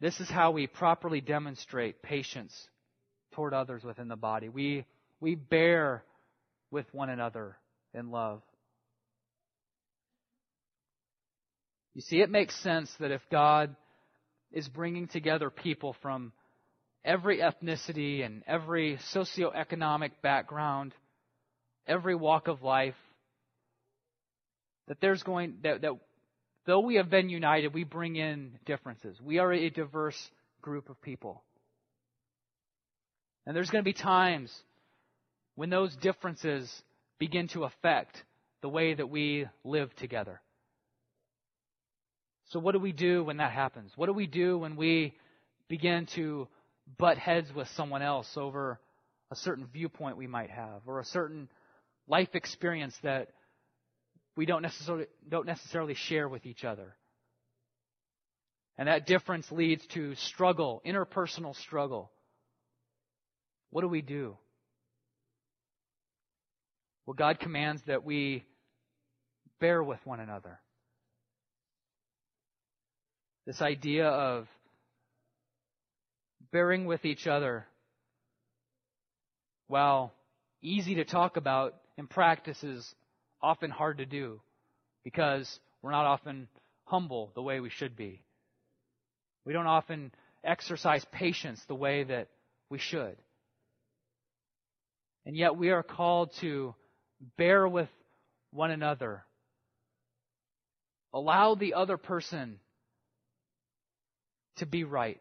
This 0.00 0.18
is 0.18 0.30
how 0.30 0.52
we 0.52 0.66
properly 0.66 1.20
demonstrate 1.20 2.02
patience 2.02 2.54
toward 3.32 3.52
others 3.52 3.84
within 3.84 4.08
the 4.08 4.16
body. 4.16 4.48
We, 4.48 4.86
we 5.20 5.34
bear 5.34 6.04
with 6.70 6.86
one 6.92 7.10
another 7.10 7.56
in 7.92 8.10
love. 8.10 8.42
You 11.94 12.00
see, 12.00 12.20
it 12.20 12.30
makes 12.30 12.58
sense 12.62 12.90
that 13.00 13.10
if 13.10 13.20
God 13.30 13.76
is 14.52 14.68
bringing 14.68 15.06
together 15.08 15.50
people 15.50 15.94
from 16.00 16.32
every 17.04 17.38
ethnicity 17.38 18.24
and 18.24 18.42
every 18.46 18.98
socioeconomic 19.14 20.12
background, 20.22 20.94
every 21.86 22.14
walk 22.14 22.48
of 22.48 22.62
life, 22.62 22.94
that 24.88 25.00
there's 25.00 25.22
going 25.22 25.56
that, 25.62 25.82
that 25.82 25.92
though 26.70 26.78
we 26.78 26.94
have 26.94 27.10
been 27.10 27.28
united, 27.28 27.74
we 27.74 27.82
bring 27.82 28.14
in 28.14 28.52
differences. 28.64 29.20
We 29.20 29.38
are 29.38 29.52
a 29.52 29.70
diverse 29.70 30.30
group 30.62 30.88
of 30.88 31.02
people. 31.02 31.42
And 33.44 33.56
there's 33.56 33.70
going 33.70 33.82
to 33.82 33.88
be 33.88 33.92
times 33.92 34.54
when 35.56 35.68
those 35.68 35.96
differences 35.96 36.72
begin 37.18 37.48
to 37.48 37.64
affect 37.64 38.22
the 38.62 38.68
way 38.68 38.94
that 38.94 39.10
we 39.10 39.46
live 39.64 39.92
together. 39.96 40.40
So, 42.50 42.60
what 42.60 42.70
do 42.72 42.78
we 42.78 42.92
do 42.92 43.24
when 43.24 43.38
that 43.38 43.50
happens? 43.50 43.90
What 43.96 44.06
do 44.06 44.12
we 44.12 44.28
do 44.28 44.56
when 44.58 44.76
we 44.76 45.14
begin 45.66 46.06
to 46.14 46.46
butt 46.98 47.18
heads 47.18 47.52
with 47.52 47.66
someone 47.74 48.02
else 48.02 48.30
over 48.36 48.78
a 49.32 49.34
certain 49.34 49.66
viewpoint 49.72 50.16
we 50.16 50.28
might 50.28 50.50
have 50.50 50.82
or 50.86 51.00
a 51.00 51.04
certain 51.04 51.48
life 52.06 52.34
experience 52.34 52.96
that 53.02 53.30
we 54.40 54.46
don't 54.46 54.62
necessarily, 54.62 55.04
don't 55.28 55.44
necessarily 55.44 55.92
share 55.92 56.26
with 56.26 56.46
each 56.46 56.64
other? 56.64 56.96
And 58.78 58.88
that 58.88 59.04
difference 59.04 59.52
leads 59.52 59.86
to 59.88 60.14
struggle, 60.14 60.80
interpersonal 60.86 61.54
struggle. 61.54 62.10
What 63.68 63.82
do 63.82 63.88
we 63.88 64.00
do? 64.00 64.38
Well, 67.04 67.12
God 67.12 67.38
commands 67.38 67.82
that 67.86 68.02
we 68.02 68.46
bear 69.60 69.82
with 69.82 69.98
one 70.04 70.20
another. 70.20 70.58
This 73.46 73.60
idea 73.60 74.06
of 74.06 74.48
bearing 76.50 76.86
with 76.86 77.04
each 77.04 77.26
other, 77.26 77.66
while 79.66 80.14
easy 80.62 80.94
to 80.94 81.04
talk 81.04 81.36
about, 81.36 81.74
in 81.98 82.06
practice 82.06 82.64
is 82.64 82.94
often 83.42 83.70
hard 83.70 83.98
to 83.98 84.06
do 84.06 84.40
because 85.04 85.58
we're 85.82 85.90
not 85.90 86.06
often 86.06 86.48
humble 86.84 87.30
the 87.34 87.42
way 87.42 87.60
we 87.60 87.70
should 87.70 87.96
be. 87.96 88.22
We 89.44 89.52
don't 89.52 89.66
often 89.66 90.12
exercise 90.44 91.04
patience 91.12 91.62
the 91.66 91.74
way 91.74 92.04
that 92.04 92.28
we 92.68 92.78
should. 92.78 93.16
And 95.26 95.36
yet 95.36 95.56
we 95.56 95.70
are 95.70 95.82
called 95.82 96.32
to 96.40 96.74
bear 97.36 97.66
with 97.66 97.88
one 98.52 98.70
another. 98.70 99.24
Allow 101.12 101.54
the 101.54 101.74
other 101.74 101.96
person 101.96 102.58
to 104.56 104.66
be 104.66 104.84
right. 104.84 105.20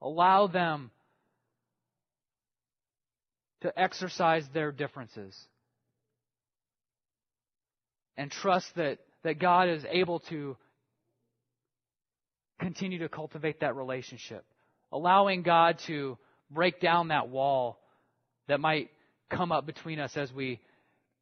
Allow 0.00 0.46
them 0.46 0.90
to 3.62 3.78
exercise 3.78 4.46
their 4.52 4.70
differences 4.70 5.36
and 8.18 8.30
trust 8.32 8.66
that, 8.74 8.98
that 9.22 9.38
God 9.38 9.68
is 9.70 9.84
able 9.88 10.18
to 10.28 10.56
continue 12.60 12.98
to 12.98 13.08
cultivate 13.08 13.60
that 13.60 13.76
relationship, 13.76 14.44
allowing 14.92 15.42
God 15.42 15.78
to 15.86 16.18
break 16.50 16.80
down 16.80 17.08
that 17.08 17.28
wall 17.28 17.78
that 18.48 18.58
might 18.58 18.90
come 19.30 19.52
up 19.52 19.64
between 19.64 20.00
us 20.00 20.16
as 20.16 20.32
we 20.32 20.60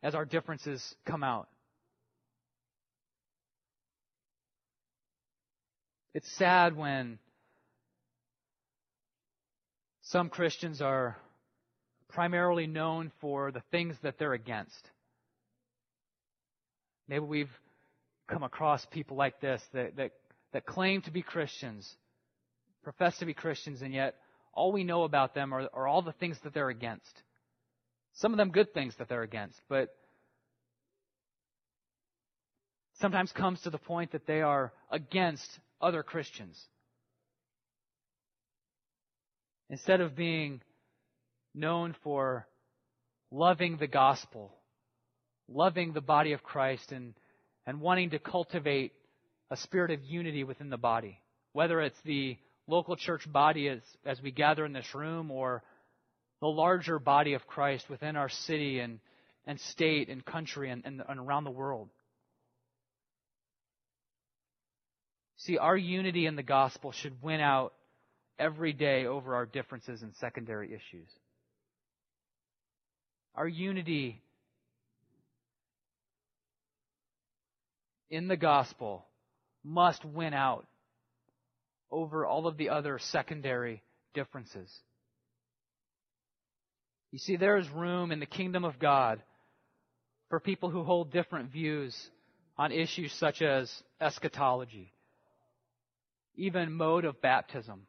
as 0.03 0.15
our 0.15 0.25
differences 0.25 0.95
come 1.05 1.23
out. 1.23 1.49
It's 6.15 6.31
sad 6.37 6.77
when 6.77 7.19
some 10.03 10.31
Christians 10.31 10.81
are 10.81 11.17
primarily 12.09 12.67
known 12.67 13.11
for 13.21 13.51
the 13.51 13.63
things 13.71 13.97
that 14.03 14.19
they're 14.19 14.33
against. 14.33 14.91
Maybe 17.09 17.25
we've 17.25 17.51
come 18.29 18.43
across 18.43 18.85
people 18.87 19.17
like 19.17 19.41
this 19.41 19.63
that, 19.73 19.97
that, 19.97 20.11
that 20.53 20.67
claim 20.67 21.03
to 21.03 21.11
be 21.11 21.23
Christians, 21.23 21.97
profess 22.83 23.17
to 23.19 23.27
be 23.27 23.35
Christians, 23.35 23.83
and 23.83 23.95
yet 23.95 24.17
all 24.53 24.73
we 24.73 24.85
know 24.85 25.05
about 25.05 25.35
them 25.35 25.53
are, 25.53 25.69
are 25.73 25.87
all 25.87 26.03
the 26.03 26.13
things 26.13 26.39
that 26.43 26.55
they're 26.55 26.71
against. 26.71 27.23
Some 28.15 28.33
of 28.33 28.39
them 28.39 28.51
good 28.51 28.73
things 28.73 28.95
that 28.99 29.09
they're 29.09 29.23
against, 29.23 29.61
but 29.69 29.95
sometimes 33.01 33.31
comes 33.33 33.61
to 33.63 33.71
the 33.71 33.79
point 33.79 34.13
that 34.13 34.27
they 34.27 34.41
are 34.41 34.73
against 34.91 35.47
other 35.81 36.03
Christians. 36.03 36.59
Instead 39.69 40.01
of 40.01 40.17
being 40.17 40.63
known 41.55 41.95
for 42.03 42.47
loving 43.31 43.77
the 43.77 43.87
gospel, 43.87 44.55
loving 45.49 45.93
the 45.93 46.01
body 46.01 46.33
of 46.33 46.43
Christ, 46.43 46.93
and, 46.93 47.15
and 47.67 47.81
wanting 47.81 48.11
to 48.11 48.19
cultivate 48.19 48.93
a 49.51 49.57
spirit 49.57 49.91
of 49.91 50.05
unity 50.05 50.45
within 50.45 50.71
the 50.71 50.77
body, 50.77 51.19
whether 51.53 51.81
it's 51.81 52.01
the 52.05 52.37
local 52.67 52.97
church 52.97 53.31
body 53.31 53.69
as, 53.69 53.81
as 54.05 54.21
we 54.21 54.31
gather 54.31 54.65
in 54.65 54.73
this 54.73 54.95
room 54.95 55.31
or 55.31 55.63
the 56.41 56.49
larger 56.49 56.99
body 56.99 57.35
of 57.35 57.47
Christ 57.47 57.89
within 57.89 58.17
our 58.17 58.29
city 58.29 58.81
and, 58.81 58.99
and 59.47 59.59
state 59.61 60.09
and 60.09 60.25
country 60.25 60.71
and, 60.71 60.83
and, 60.85 61.03
and 61.09 61.21
around 61.21 61.45
the 61.45 61.51
world. 61.51 61.89
See, 65.39 65.59
our 65.59 65.77
unity 65.77 66.27
in 66.27 66.35
the 66.35 66.43
gospel 66.43 66.93
should 66.93 67.23
win 67.23 67.41
out 67.41 67.73
every 68.39 68.73
day 68.73 69.07
over 69.07 69.35
our 69.35 69.47
differences 69.47 70.03
and 70.03 70.15
secondary 70.17 70.69
issues. 70.69 71.09
Our 73.35 73.47
unity 73.47 74.23
in 78.11 78.29
the 78.29 78.37
gospel 78.37 79.07
must 79.65 80.05
win 80.05 80.35
out 80.35 80.67
over 81.91 82.27
all 82.27 82.47
of 82.47 82.57
the 82.57 82.71
other 82.71 82.99
secondary 82.99 83.83
differences. 84.15 84.73
You 87.11 87.19
see, 87.19 87.37
there 87.37 87.57
is 87.57 87.69
room 87.71 88.13
in 88.13 88.21
the 88.21 88.27
kingdom 88.27 88.65
of 88.65 88.79
God 88.79 89.23
for 90.29 90.41
people 90.41 90.71
who 90.71 90.83
hold 90.83 91.13
different 91.13 91.51
views 91.51 91.97
on 92.59 92.73
issues 92.73 93.13
such 93.13 93.43
as 93.43 93.71
eschatology, 94.01 94.93
even 96.35 96.73
mode 96.73 97.05
of 97.05 97.21
baptism, 97.21 97.87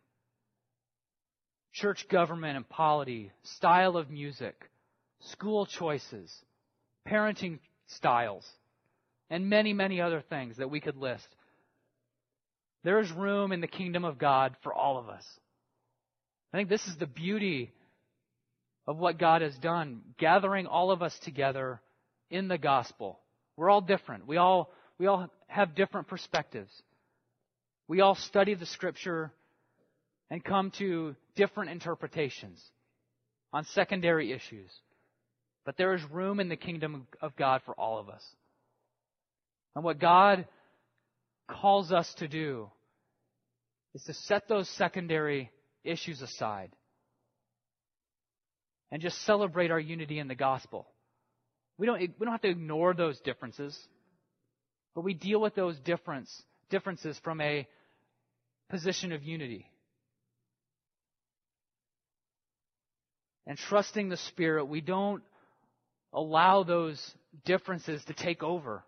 church 1.73 2.07
government 2.09 2.57
and 2.57 2.67
polity, 2.67 3.31
style 3.43 3.97
of 3.97 4.09
music, 4.09 4.55
school 5.19 5.65
choices, 5.65 6.33
parenting 7.07 7.59
styles, 7.87 8.45
and 9.29 9.49
many, 9.49 9.73
many 9.73 10.01
other 10.01 10.21
things 10.21 10.57
that 10.57 10.69
we 10.69 10.79
could 10.79 10.97
list. 10.97 11.27
There 12.83 12.99
is 12.99 13.11
room 13.11 13.51
in 13.51 13.61
the 13.61 13.67
kingdom 13.67 14.05
of 14.05 14.17
God 14.17 14.55
for 14.63 14.73
all 14.73 14.97
of 14.97 15.09
us. 15.09 15.25
I 16.53 16.57
think 16.57 16.69
this 16.69 16.85
is 16.87 16.95
the 16.97 17.07
beauty 17.07 17.73
of 18.87 18.97
what 18.97 19.19
God 19.19 19.41
has 19.41 19.55
done, 19.57 20.01
gathering 20.17 20.65
all 20.65 20.91
of 20.91 21.01
us 21.01 21.17
together 21.19 21.81
in 22.29 22.47
the 22.47 22.57
gospel. 22.57 23.19
We're 23.57 23.69
all 23.69 23.81
different. 23.81 24.27
We 24.27 24.37
all, 24.37 24.71
we 24.97 25.07
all 25.07 25.29
have 25.47 25.75
different 25.75 26.07
perspectives. 26.07 26.71
We 27.87 28.01
all 28.01 28.15
study 28.15 28.53
the 28.53 28.65
scripture 28.65 29.31
and 30.29 30.43
come 30.43 30.71
to 30.77 31.15
different 31.35 31.71
interpretations 31.71 32.61
on 33.51 33.65
secondary 33.65 34.31
issues. 34.31 34.71
But 35.65 35.77
there 35.77 35.93
is 35.93 36.01
room 36.11 36.39
in 36.39 36.47
the 36.47 36.55
kingdom 36.55 37.07
of 37.21 37.35
God 37.35 37.61
for 37.65 37.73
all 37.73 37.99
of 37.99 38.09
us. 38.09 38.23
And 39.77 39.83
what 39.83 39.99
God 39.99 40.47
calls 41.47 41.91
us 41.91 42.11
to 42.15 42.27
do 42.27 42.71
is 43.93 44.01
to 44.05 44.13
set 44.15 44.47
those 44.47 44.67
secondary 44.69 45.51
issues 45.83 46.23
aside 46.23 46.71
and 48.91 49.03
just 49.03 49.23
celebrate 49.23 49.69
our 49.69 49.79
unity 49.79 50.17
in 50.17 50.27
the 50.27 50.33
gospel. 50.33 50.87
We 51.77 51.85
don't, 51.85 51.99
we 51.99 52.07
don't 52.07 52.31
have 52.31 52.41
to 52.41 52.49
ignore 52.49 52.95
those 52.95 53.19
differences, 53.19 53.77
but 54.95 55.03
we 55.03 55.13
deal 55.13 55.39
with 55.39 55.53
those 55.53 55.77
difference, 55.81 56.41
differences 56.71 57.19
from 57.23 57.39
a 57.39 57.67
position 58.71 59.11
of 59.11 59.21
unity. 59.21 59.69
And 63.45 63.59
trusting 63.59 64.09
the 64.09 64.17
Spirit, 64.17 64.65
we 64.65 64.81
don't 64.81 65.21
allow 66.11 66.63
those 66.63 66.99
differences 67.45 68.03
to 68.05 68.15
take 68.15 68.41
over 68.41 68.83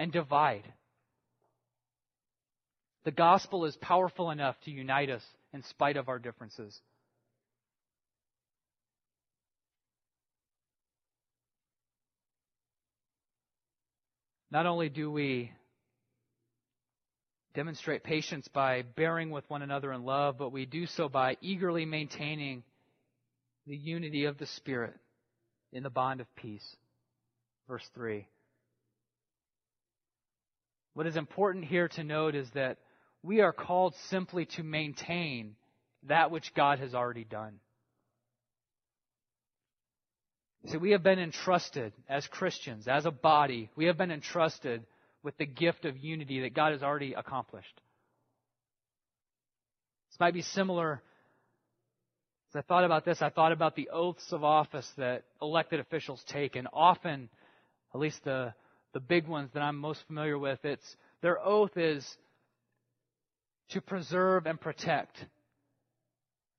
and 0.00 0.10
divide. 0.10 0.64
The 3.04 3.10
gospel 3.10 3.66
is 3.66 3.76
powerful 3.76 4.30
enough 4.30 4.56
to 4.64 4.70
unite 4.70 5.10
us 5.10 5.22
in 5.52 5.62
spite 5.62 5.98
of 5.98 6.08
our 6.08 6.18
differences. 6.18 6.80
Not 14.50 14.64
only 14.64 14.88
do 14.88 15.10
we 15.10 15.52
demonstrate 17.54 18.02
patience 18.02 18.48
by 18.48 18.80
bearing 18.80 19.28
with 19.28 19.44
one 19.50 19.60
another 19.60 19.92
in 19.92 20.04
love, 20.06 20.38
but 20.38 20.50
we 20.50 20.64
do 20.64 20.86
so 20.86 21.10
by 21.10 21.36
eagerly 21.42 21.84
maintaining 21.84 22.62
the 23.66 23.76
unity 23.76 24.24
of 24.24 24.38
the 24.38 24.46
Spirit 24.46 24.94
in 25.74 25.82
the 25.82 25.90
bond 25.90 26.22
of 26.22 26.36
peace. 26.36 26.64
Verse 27.68 27.86
3. 27.94 28.26
What 30.94 31.06
is 31.06 31.16
important 31.16 31.64
here 31.64 31.88
to 31.88 32.04
note 32.04 32.34
is 32.34 32.50
that 32.54 32.78
we 33.22 33.40
are 33.40 33.52
called 33.52 33.94
simply 34.08 34.46
to 34.56 34.62
maintain 34.62 35.54
that 36.08 36.30
which 36.30 36.54
God 36.54 36.78
has 36.78 36.94
already 36.94 37.24
done. 37.24 37.60
See, 40.66 40.76
we 40.76 40.90
have 40.90 41.02
been 41.02 41.18
entrusted 41.18 41.92
as 42.08 42.26
Christians, 42.26 42.86
as 42.86 43.06
a 43.06 43.10
body, 43.10 43.70
we 43.76 43.86
have 43.86 43.96
been 43.96 44.10
entrusted 44.10 44.84
with 45.22 45.36
the 45.38 45.46
gift 45.46 45.84
of 45.84 45.96
unity 45.98 46.40
that 46.40 46.54
God 46.54 46.72
has 46.72 46.82
already 46.82 47.14
accomplished. 47.14 47.80
This 50.10 50.20
might 50.20 50.34
be 50.34 50.42
similar. 50.42 51.02
As 52.50 52.56
I 52.56 52.62
thought 52.62 52.84
about 52.84 53.04
this, 53.04 53.22
I 53.22 53.30
thought 53.30 53.52
about 53.52 53.76
the 53.76 53.90
oaths 53.90 54.32
of 54.32 54.44
office 54.44 54.90
that 54.96 55.24
elected 55.40 55.80
officials 55.80 56.22
take, 56.26 56.56
and 56.56 56.68
often, 56.72 57.28
at 57.94 58.00
least 58.00 58.22
the, 58.24 58.52
the 58.92 59.00
big 59.00 59.26
ones 59.26 59.50
that 59.54 59.62
I'm 59.62 59.76
most 59.76 60.02
familiar 60.06 60.38
with, 60.38 60.64
it's 60.64 60.96
their 61.22 61.38
oath 61.38 61.76
is 61.76 62.06
to 63.70 63.80
preserve 63.80 64.46
and 64.46 64.60
protect 64.60 65.24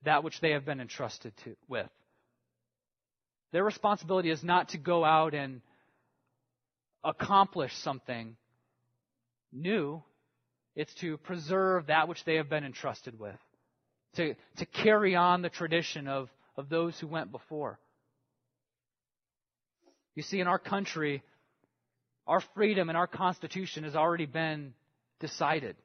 that 0.03 0.23
which 0.23 0.39
they 0.39 0.51
have 0.51 0.65
been 0.65 0.79
entrusted 0.79 1.33
to, 1.43 1.55
with. 1.67 1.89
Their 3.51 3.63
responsibility 3.63 4.29
is 4.29 4.43
not 4.43 4.69
to 4.69 4.77
go 4.77 5.03
out 5.03 5.33
and 5.33 5.61
accomplish 7.03 7.75
something 7.77 8.35
new. 9.51 10.01
It's 10.75 10.93
to 10.95 11.17
preserve 11.17 11.87
that 11.87 12.07
which 12.07 12.23
they 12.23 12.35
have 12.35 12.49
been 12.49 12.63
entrusted 12.63 13.19
with. 13.19 13.35
To, 14.15 14.35
to 14.57 14.65
carry 14.65 15.15
on 15.15 15.41
the 15.41 15.49
tradition 15.49 16.07
of, 16.07 16.29
of 16.55 16.69
those 16.69 16.97
who 16.99 17.07
went 17.07 17.31
before. 17.31 17.79
You 20.15 20.23
see, 20.23 20.39
in 20.39 20.47
our 20.47 20.59
country, 20.59 21.23
our 22.31 22.39
freedom 22.55 22.87
and 22.87 22.97
our 22.97 23.07
Constitution 23.07 23.83
has 23.83 23.93
already 23.93 24.25
been 24.25 24.73
decided. 25.19 25.75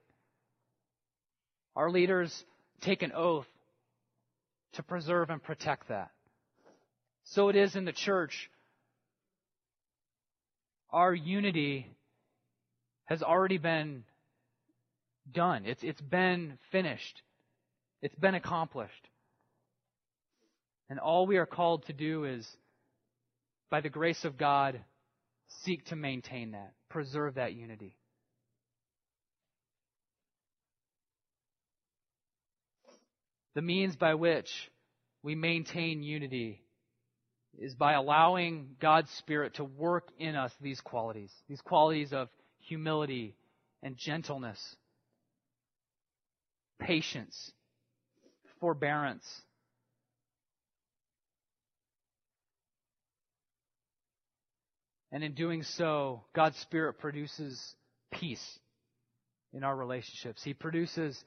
Our 1.74 1.90
leaders 1.90 2.44
take 2.82 3.03
an 3.03 3.11
oath 3.11 3.49
to 4.74 4.84
preserve 4.84 5.30
and 5.30 5.42
protect 5.42 5.88
that. 5.88 6.12
So 7.24 7.49
it 7.49 7.57
is 7.57 7.74
in 7.74 7.84
the 7.84 7.92
church. 7.92 8.49
Our 10.92 11.12
unity 11.12 11.88
has 13.07 13.24
already 13.24 13.59
been 13.59 14.05
done. 15.34 15.64
It's, 15.66 15.82
it's 15.82 16.01
been 16.01 16.59
finished. 16.70 17.22
It's 18.03 18.14
been 18.14 18.36
accomplished. 18.36 18.92
And 20.88 21.01
all 21.01 21.26
we 21.26 21.38
are 21.38 21.47
called 21.47 21.86
to 21.86 21.92
do 21.92 22.24
is, 22.24 22.47
by 23.68 23.80
the 23.80 23.88
grace 23.88 24.24
of 24.24 24.38
God, 24.38 24.78
seek 25.62 25.84
to 25.86 25.97
maintain 25.97 26.53
that, 26.53 26.72
preserve 26.88 27.34
that 27.34 27.55
unity. 27.55 27.97
The 33.55 33.62
means 33.62 33.97
by 33.97 34.14
which 34.14 34.70
we 35.22 35.34
maintain 35.34 36.03
unity 36.03 36.62
is 37.59 37.74
by 37.74 37.94
allowing 37.94 38.76
God's 38.80 39.11
Spirit 39.12 39.55
to 39.55 39.64
work 39.64 40.09
in 40.18 40.36
us 40.36 40.53
these 40.61 40.80
qualities, 40.80 41.32
these 41.49 41.62
qualities 41.62 42.12
of 42.12 42.28
humility 42.59 43.34
and 43.82 43.97
gentleness, 43.97 44.76
patience, 46.78 47.51
forbearance. 48.61 49.42
And 55.12 55.22
in 55.22 55.34
doing 55.34 55.62
so, 55.62 56.24
God's 56.34 56.59
Spirit 56.59 56.98
produces 56.98 57.74
peace 58.12 58.59
in 59.52 59.64
our 59.64 59.74
relationships. 59.74 60.42
He 60.42 60.52
produces, 60.52 61.18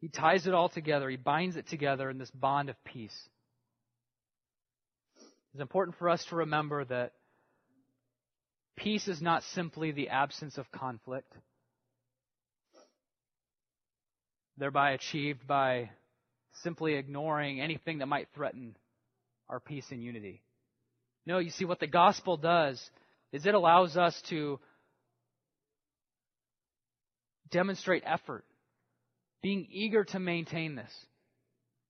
He 0.00 0.08
ties 0.08 0.46
it 0.46 0.54
all 0.54 0.68
together, 0.68 1.08
He 1.08 1.16
binds 1.16 1.56
it 1.56 1.66
together 1.68 2.10
in 2.10 2.18
this 2.18 2.30
bond 2.30 2.68
of 2.68 2.76
peace. 2.84 3.16
It's 5.52 5.60
important 5.60 5.96
for 5.98 6.08
us 6.08 6.24
to 6.26 6.36
remember 6.36 6.84
that 6.84 7.12
peace 8.76 9.08
is 9.08 9.22
not 9.22 9.42
simply 9.54 9.92
the 9.92 10.08
absence 10.08 10.58
of 10.58 10.70
conflict, 10.70 11.32
thereby 14.58 14.92
achieved 14.92 15.46
by 15.46 15.90
simply 16.62 16.94
ignoring 16.94 17.60
anything 17.60 17.98
that 17.98 18.06
might 18.06 18.28
threaten 18.34 18.76
our 19.48 19.60
peace 19.60 19.86
and 19.90 20.02
unity. 20.02 20.43
No, 21.26 21.38
you 21.38 21.50
see, 21.50 21.64
what 21.64 21.80
the 21.80 21.86
gospel 21.86 22.36
does 22.36 22.82
is 23.32 23.46
it 23.46 23.54
allows 23.54 23.96
us 23.96 24.20
to 24.28 24.60
demonstrate 27.50 28.02
effort, 28.04 28.44
being 29.42 29.66
eager 29.70 30.04
to 30.04 30.18
maintain 30.18 30.74
this. 30.74 30.92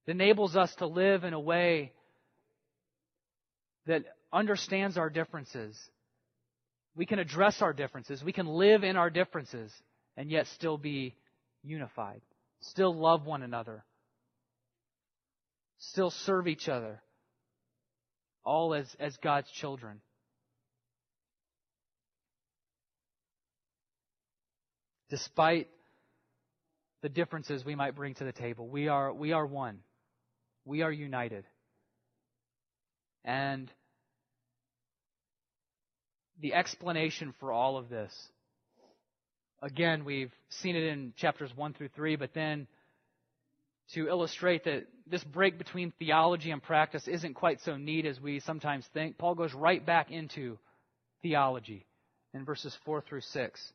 It 0.07 0.12
enables 0.12 0.57
us 0.57 0.74
to 0.76 0.87
live 0.87 1.24
in 1.24 1.32
a 1.32 1.41
way 1.41 1.93
that 3.87 4.05
understands 4.32 4.97
our 4.99 5.11
differences. 5.11 5.78
We 6.95 7.07
can 7.07 7.18
address 7.18 7.61
our 7.61 7.72
differences. 7.72 8.22
We 8.22 8.32
can 8.32 8.47
live 8.47 8.85
in 8.85 8.97
our 8.97 9.11
differences 9.11 9.72
and 10.16 10.30
yet 10.30 10.47
still 10.49 10.78
be 10.78 11.14
unified, 11.62 12.20
still 12.61 12.95
love 12.95 13.26
one 13.26 13.43
another, 13.43 13.85
still 15.78 16.11
serve 16.11 16.47
each 16.47 16.68
other, 16.68 17.01
all 18.45 18.74
as, 18.74 18.95
as 19.01 19.16
God's 19.18 19.51
children. 19.51 20.01
Despite 25.11 25.68
the 27.03 27.09
differences 27.09 27.64
we 27.64 27.74
might 27.74 27.95
bring 27.95 28.14
to 28.14 28.24
the 28.24 28.32
table, 28.32 28.66
we 28.66 28.88
are, 28.88 29.12
we 29.12 29.32
are 29.32 29.47
one. 29.47 29.80
We 30.64 30.82
are 30.82 30.90
united. 30.90 31.45
And 33.24 33.70
the 36.40 36.55
explanation 36.55 37.34
for 37.38 37.53
all 37.53 37.76
of 37.76 37.88
this, 37.88 38.12
again, 39.62 40.05
we've 40.05 40.32
seen 40.49 40.76
it 40.76 40.84
in 40.84 41.12
chapters 41.16 41.51
1 41.55 41.74
through 41.74 41.88
3, 41.88 42.16
but 42.16 42.34
then 42.34 42.66
to 43.93 44.09
illustrate 44.09 44.64
that 44.64 44.87
this 45.07 45.22
break 45.22 45.59
between 45.59 45.93
theology 45.99 46.51
and 46.51 46.62
practice 46.62 47.07
isn't 47.07 47.35
quite 47.35 47.61
so 47.61 47.76
neat 47.76 48.07
as 48.07 48.20
we 48.20 48.41
sometimes 48.41 48.87
think, 48.95 49.18
Paul 49.18 49.35
goes 49.35 49.53
right 49.53 49.85
back 49.85 50.11
into 50.11 50.59
theology 51.22 51.87
in 52.32 52.45
verses 52.45 52.76
4 52.85 53.03
through 53.03 53.20
6. 53.20 53.72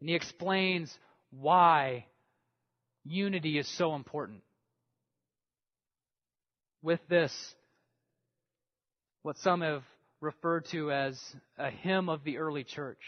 And 0.00 0.08
he 0.08 0.14
explains 0.14 0.96
why 1.30 2.06
unity 3.04 3.58
is 3.58 3.68
so 3.76 3.94
important. 3.94 4.42
With 6.82 7.00
this, 7.08 7.32
what 9.22 9.36
some 9.38 9.62
have 9.62 9.82
referred 10.20 10.66
to 10.66 10.92
as 10.92 11.20
a 11.58 11.70
hymn 11.70 12.08
of 12.08 12.24
the 12.24 12.38
early 12.38 12.64
church. 12.64 13.00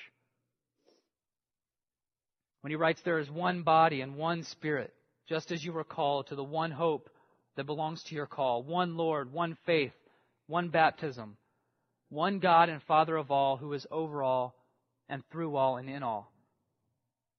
When 2.63 2.71
he 2.71 2.77
writes, 2.77 3.01
There 3.05 3.19
is 3.19 3.31
one 3.31 3.63
body 3.63 4.01
and 4.01 4.17
one 4.17 4.43
spirit, 4.45 4.93
just 5.31 5.53
as 5.53 5.65
you 5.65 5.73
were 5.73 5.85
called 5.85 6.27
to 6.27 6.35
the 6.35 6.43
one 6.43 6.73
hope 6.73 7.09
that 7.57 7.65
belongs 7.65 8.03
to 8.03 8.17
your 8.17 8.27
call, 8.27 8.65
one 8.65 8.97
Lord, 8.97 9.33
one 9.33 9.57
faith, 9.65 9.93
one 10.49 10.71
baptism, 10.71 11.37
one 12.09 12.41
God 12.41 12.69
and 12.69 12.83
Father 12.83 13.17
of 13.17 13.31
all, 13.31 13.57
who 13.57 13.73
is 13.73 13.87
over 13.93 14.25
all 14.25 14.57
and 15.09 15.23
through 15.31 15.55
all 15.55 15.77
and 15.77 15.89
in 15.89 16.03
all. 16.03 16.33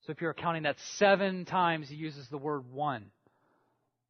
So 0.04 0.14
if 0.14 0.22
you're 0.22 0.34
counting 0.34 0.64
that 0.64 0.78
seven 0.98 1.44
times, 1.44 1.89
he 1.89 1.96
uses 1.96 2.30
the 2.30 2.38
word 2.38 2.64
one. 2.72 3.08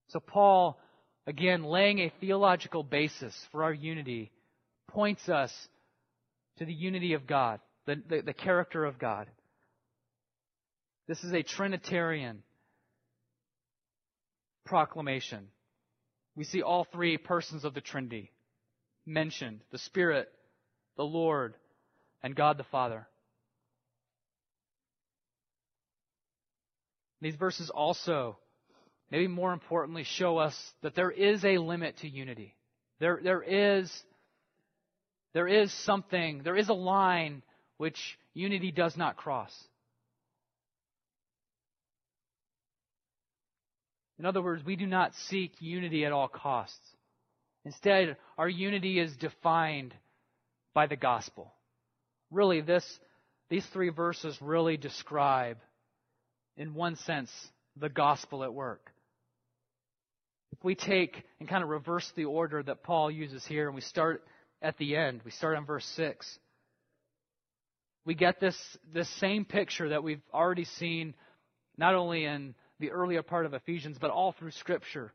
So 0.10 0.20
Paul, 0.20 0.80
again, 1.26 1.64
laying 1.64 2.00
a 2.00 2.14
theological 2.22 2.84
basis 2.84 3.36
for 3.52 3.64
our 3.64 3.74
unity 3.74 4.32
points 4.90 5.28
us 5.28 5.52
to 6.60 6.66
the 6.66 6.74
unity 6.74 7.14
of 7.14 7.26
God, 7.26 7.60
the, 7.88 7.96
the, 8.08 8.22
the 8.22 8.34
character 8.34 8.86
of 8.86 9.00
God. 9.00 9.26
This 11.08 11.24
is 11.24 11.34
a 11.34 11.42
Trinitarian 11.42 12.44
proclamation. 14.66 15.48
We 16.36 16.44
see 16.44 16.62
all 16.62 16.86
three 16.86 17.18
persons 17.18 17.66
of 17.66 17.74
the 17.74 17.82
Trinity 17.82 18.32
mentioned 19.06 19.62
the 19.72 19.78
Spirit, 19.78 20.30
the 20.98 21.04
Lord, 21.04 21.56
and 22.24 22.36
God 22.36 22.58
the 22.58 22.64
Father. 22.66 23.08
These 27.22 27.36
verses 27.36 27.70
also, 27.70 28.38
maybe 29.12 29.28
more 29.28 29.54
importantly, 29.54 30.04
show 30.04 30.38
us 30.38 30.56
that 30.82 30.96
there 30.96 31.12
is 31.12 31.44
a 31.46 31.58
limit 31.58 31.98
to 31.98 32.10
unity. 32.10 32.56
There, 33.00 33.20
there 33.24 33.44
is 33.44 33.92
there 35.34 35.48
is 35.48 35.72
something, 35.86 36.42
there 36.44 36.58
is 36.58 36.70
a 36.70 36.74
line 36.74 37.42
which 37.78 38.18
unity 38.34 38.72
does 38.72 38.98
not 38.98 39.18
cross. 39.18 39.52
In 44.22 44.28
other 44.28 44.44
words, 44.44 44.64
we 44.64 44.76
do 44.76 44.86
not 44.86 45.16
seek 45.16 45.52
unity 45.58 46.06
at 46.06 46.12
all 46.12 46.28
costs. 46.28 46.78
Instead, 47.66 48.18
our 48.38 48.48
unity 48.48 49.00
is 49.00 49.18
defined 49.18 49.96
by 50.76 50.86
the 50.86 50.96
gospel. 50.96 51.52
Really, 52.30 52.62
this, 52.62 52.86
these 53.50 53.66
three 53.74 53.90
verses 53.90 54.38
really 54.40 54.78
describe, 54.78 55.58
in 56.56 56.76
one 56.76 56.98
sense, 56.98 57.32
the 57.76 57.90
gospel 57.90 58.44
at 58.44 58.54
work. 58.54 58.92
If 60.52 60.64
we 60.64 60.76
take 60.76 61.24
and 61.40 61.50
kind 61.50 61.64
of 61.64 61.70
reverse 61.70 62.08
the 62.16 62.26
order 62.26 62.62
that 62.62 62.84
Paul 62.84 63.10
uses 63.10 63.44
here 63.44 63.66
and 63.66 63.74
we 63.74 63.82
start 63.82 64.24
at 64.62 64.78
the 64.78 64.98
end. 64.98 65.22
We 65.26 65.32
start 65.32 65.58
on 65.58 65.66
verse 65.66 65.86
6. 65.96 66.38
We 68.06 68.14
get 68.14 68.40
this, 68.40 68.78
this 68.94 69.10
same 69.20 69.46
picture 69.46 69.90
that 69.90 70.04
we've 70.04 70.22
already 70.32 70.66
seen 70.66 71.16
not 71.76 71.96
only 71.96 72.26
in 72.26 72.54
the 72.82 72.92
earlier 72.92 73.24
part 73.24 73.46
of 73.46 73.54
Ephesians, 73.54 73.98
but 74.00 74.12
all 74.12 74.34
through 74.34 74.52
Scripture. 74.52 75.14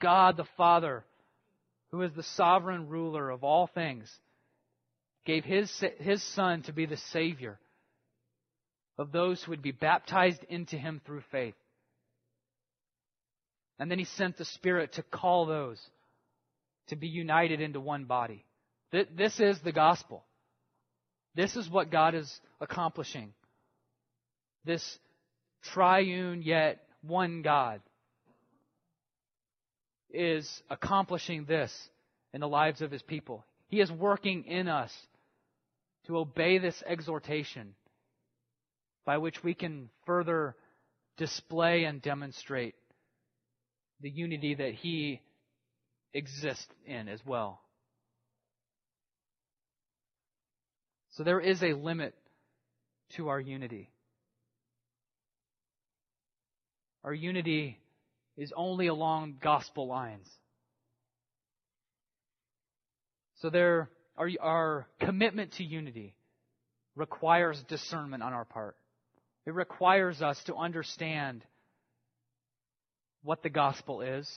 God 0.00 0.36
the 0.36 0.46
Father, 0.56 1.04
who 1.90 2.02
is 2.02 2.12
the 2.12 2.22
sovereign 2.22 2.88
ruler 2.88 3.30
of 3.30 3.44
all 3.44 3.66
things, 3.66 4.12
gave 5.24 5.44
his, 5.44 5.72
his 5.98 6.22
Son 6.22 6.62
to 6.62 6.72
be 6.72 6.84
the 6.84 6.98
Savior 7.12 7.58
of 8.98 9.12
those 9.12 9.42
who 9.42 9.52
would 9.52 9.62
be 9.62 9.72
baptized 9.72 10.42
into 10.48 10.76
him 10.76 11.00
through 11.04 11.22
faith. 11.30 11.54
And 13.78 13.90
then 13.90 13.98
he 13.98 14.04
sent 14.04 14.36
the 14.36 14.44
Spirit 14.44 14.94
to 14.94 15.02
call 15.02 15.46
those 15.46 15.80
to 16.88 16.96
be 16.96 17.08
united 17.08 17.60
into 17.60 17.80
one 17.80 18.04
body. 18.04 18.44
This 18.92 19.40
is 19.40 19.58
the 19.60 19.72
gospel. 19.72 20.24
This 21.34 21.56
is 21.56 21.68
what 21.68 21.90
God 21.90 22.14
is 22.14 22.40
accomplishing. 22.60 23.34
This 24.64 24.98
triune 25.72 26.42
yet 26.42 26.85
one 27.06 27.42
God 27.42 27.80
is 30.10 30.62
accomplishing 30.70 31.44
this 31.44 31.72
in 32.32 32.40
the 32.40 32.48
lives 32.48 32.80
of 32.80 32.90
his 32.90 33.02
people. 33.02 33.44
He 33.68 33.80
is 33.80 33.90
working 33.90 34.44
in 34.44 34.68
us 34.68 34.92
to 36.06 36.18
obey 36.18 36.58
this 36.58 36.82
exhortation 36.86 37.74
by 39.04 39.18
which 39.18 39.42
we 39.42 39.54
can 39.54 39.90
further 40.04 40.56
display 41.16 41.84
and 41.84 42.02
demonstrate 42.02 42.74
the 44.00 44.10
unity 44.10 44.54
that 44.54 44.74
he 44.74 45.20
exists 46.12 46.66
in 46.86 47.08
as 47.08 47.20
well. 47.24 47.60
So 51.12 51.24
there 51.24 51.40
is 51.40 51.62
a 51.62 51.72
limit 51.72 52.14
to 53.16 53.28
our 53.28 53.40
unity. 53.40 53.90
Our 57.06 57.14
unity 57.14 57.78
is 58.36 58.52
only 58.56 58.88
along 58.88 59.36
gospel 59.40 59.86
lines. 59.86 60.28
So 63.36 63.48
there, 63.48 63.88
our, 64.16 64.28
our 64.40 64.86
commitment 64.98 65.52
to 65.52 65.64
unity 65.64 66.16
requires 66.96 67.62
discernment 67.68 68.24
on 68.24 68.32
our 68.32 68.44
part. 68.44 68.76
It 69.46 69.54
requires 69.54 70.20
us 70.20 70.42
to 70.46 70.56
understand 70.56 71.44
what 73.22 73.44
the 73.44 73.50
gospel 73.50 74.00
is, 74.00 74.28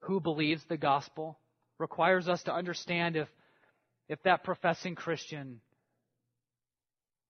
who 0.00 0.20
believes 0.20 0.62
the 0.68 0.76
gospel, 0.76 1.38
requires 1.78 2.28
us 2.28 2.42
to 2.42 2.52
understand 2.52 3.16
if, 3.16 3.28
if 4.10 4.22
that 4.24 4.44
professing 4.44 4.94
Christian 4.94 5.62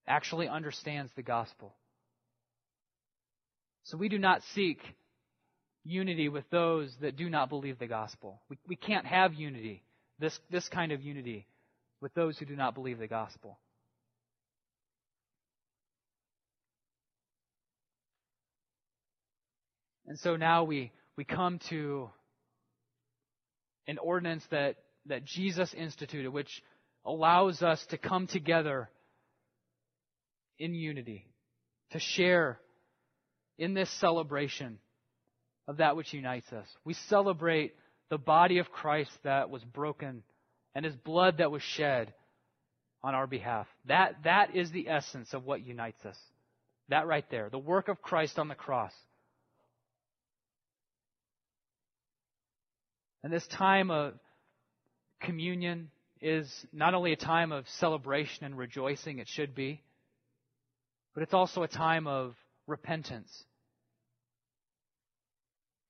actually 0.05 0.49
understands 0.49 1.09
the 1.15 1.23
gospel. 1.23 1.73
So 3.87 3.95
we 3.95 4.09
do 4.09 4.19
not 4.19 4.41
seek 4.53 4.79
unity 5.85 6.27
with 6.27 6.43
those 6.49 6.93
that 6.99 7.15
do 7.15 7.29
not 7.29 7.47
believe 7.47 7.79
the 7.79 7.87
gospel. 7.87 8.41
We, 8.49 8.57
we 8.67 8.75
can't 8.75 9.05
have 9.05 9.33
unity, 9.33 9.81
this, 10.19 10.37
this 10.51 10.67
kind 10.67 10.91
of 10.91 11.01
unity, 11.01 11.47
with 12.01 12.13
those 12.13 12.37
who 12.37 12.45
do 12.45 12.57
not 12.57 12.73
believe 12.75 12.99
the 12.99 13.07
gospel. 13.07 13.57
And 20.05 20.19
so 20.19 20.35
now 20.35 20.65
we, 20.65 20.91
we 21.15 21.23
come 21.23 21.59
to 21.69 22.09
an 23.87 23.99
ordinance 23.99 24.43
that, 24.51 24.75
that 25.05 25.23
Jesus 25.23 25.73
instituted, 25.73 26.29
which 26.29 26.61
allows 27.05 27.61
us 27.61 27.85
to 27.91 27.97
come 27.97 28.27
together 28.27 28.89
in 30.59 30.73
unity, 30.73 31.25
to 31.91 31.99
share 31.99 32.59
in 33.57 33.73
this 33.73 33.89
celebration 33.99 34.79
of 35.67 35.77
that 35.77 35.95
which 35.95 36.13
unites 36.13 36.51
us. 36.53 36.67
We 36.85 36.93
celebrate 36.93 37.73
the 38.09 38.17
body 38.17 38.59
of 38.59 38.71
Christ 38.71 39.11
that 39.23 39.49
was 39.49 39.63
broken 39.63 40.23
and 40.73 40.85
his 40.85 40.95
blood 40.95 41.39
that 41.39 41.51
was 41.51 41.61
shed 41.61 42.13
on 43.03 43.15
our 43.15 43.27
behalf. 43.27 43.67
That, 43.85 44.15
that 44.23 44.55
is 44.55 44.71
the 44.71 44.87
essence 44.89 45.33
of 45.33 45.45
what 45.45 45.65
unites 45.65 46.03
us. 46.05 46.17
That 46.89 47.07
right 47.07 47.25
there. 47.29 47.49
The 47.49 47.57
work 47.57 47.89
of 47.89 48.01
Christ 48.01 48.39
on 48.39 48.47
the 48.47 48.55
cross. 48.55 48.93
And 53.23 53.33
this 53.33 53.45
time 53.47 53.91
of 53.91 54.13
communion 55.19 55.89
is 56.21 56.49
not 56.71 56.93
only 56.93 57.11
a 57.11 57.17
time 57.17 57.51
of 57.51 57.65
celebration 57.79 58.45
and 58.45 58.57
rejoicing, 58.57 59.19
it 59.19 59.27
should 59.27 59.53
be, 59.53 59.81
but 61.13 61.23
it's 61.23 61.33
also 61.33 61.63
a 61.63 61.67
time 61.67 62.07
of 62.07 62.35
repentance, 62.67 63.43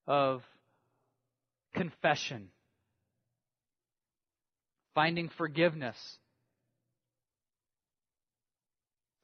of 0.07 0.41
confession, 1.75 2.49
finding 4.95 5.29
forgiveness 5.37 5.97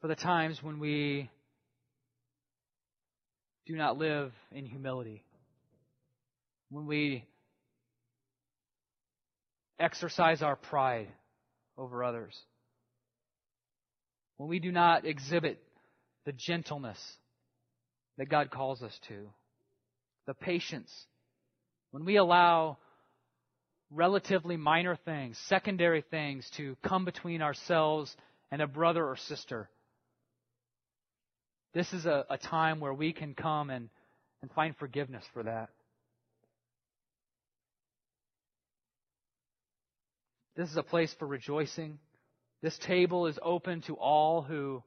for 0.01 0.07
the 0.07 0.15
times 0.15 0.61
when 0.61 0.79
we 0.79 1.29
do 3.65 3.75
not 3.75 3.97
live 3.97 4.33
in 4.51 4.65
humility, 4.65 5.23
when 6.69 6.85
we 6.85 7.23
exercise 9.79 10.41
our 10.41 10.55
pride 10.57 11.07
over 11.77 12.03
others, 12.03 12.37
when 14.37 14.49
we 14.49 14.59
do 14.59 14.71
not 14.71 15.05
exhibit 15.05 15.63
the 16.25 16.33
gentleness 16.33 16.99
that 18.17 18.29
God 18.29 18.51
calls 18.51 18.81
us 18.83 18.97
to, 19.07 19.29
the 20.27 20.33
patience, 20.33 20.91
when 21.91 22.05
we 22.05 22.17
allow 22.17 22.77
relatively 23.91 24.57
minor 24.57 24.95
things, 24.95 25.37
secondary 25.47 26.03
things, 26.09 26.49
to 26.57 26.75
come 26.83 27.05
between 27.05 27.41
ourselves 27.41 28.15
and 28.51 28.61
a 28.61 28.67
brother 28.67 29.05
or 29.05 29.15
sister. 29.15 29.69
This 31.73 31.91
is 31.93 32.05
a, 32.05 32.25
a 32.29 32.37
time 32.37 32.79
where 32.79 32.93
we 32.93 33.13
can 33.13 33.33
come 33.33 33.69
and, 33.69 33.89
and 34.41 34.51
find 34.51 34.75
forgiveness 34.77 35.23
for 35.33 35.43
that. 35.43 35.69
This 40.55 40.69
is 40.69 40.77
a 40.77 40.83
place 40.83 41.13
for 41.17 41.27
rejoicing. 41.27 41.97
This 42.61 42.77
table 42.77 43.25
is 43.25 43.39
open 43.41 43.81
to 43.87 43.95
all 43.95 44.43
who 44.43 44.83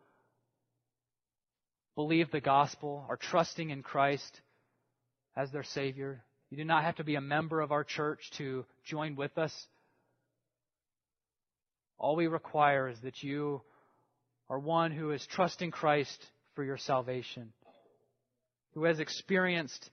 believe 1.96 2.30
the 2.30 2.40
gospel, 2.40 3.04
are 3.08 3.16
trusting 3.16 3.70
in 3.70 3.82
Christ 3.82 4.40
as 5.34 5.50
their 5.50 5.64
Savior. 5.64 6.22
You 6.50 6.58
do 6.58 6.64
not 6.64 6.84
have 6.84 6.96
to 6.96 7.04
be 7.04 7.16
a 7.16 7.20
member 7.20 7.60
of 7.60 7.72
our 7.72 7.82
church 7.82 8.20
to 8.38 8.64
join 8.84 9.16
with 9.16 9.36
us. 9.36 9.52
All 11.98 12.14
we 12.14 12.28
require 12.28 12.88
is 12.88 13.00
that 13.00 13.22
you 13.22 13.62
are 14.48 14.58
one 14.58 14.92
who 14.92 15.10
is 15.10 15.26
trusting 15.32 15.70
Christ 15.70 16.24
for 16.54 16.62
your 16.62 16.76
salvation, 16.76 17.52
who 18.74 18.84
has 18.84 19.00
experienced 19.00 19.90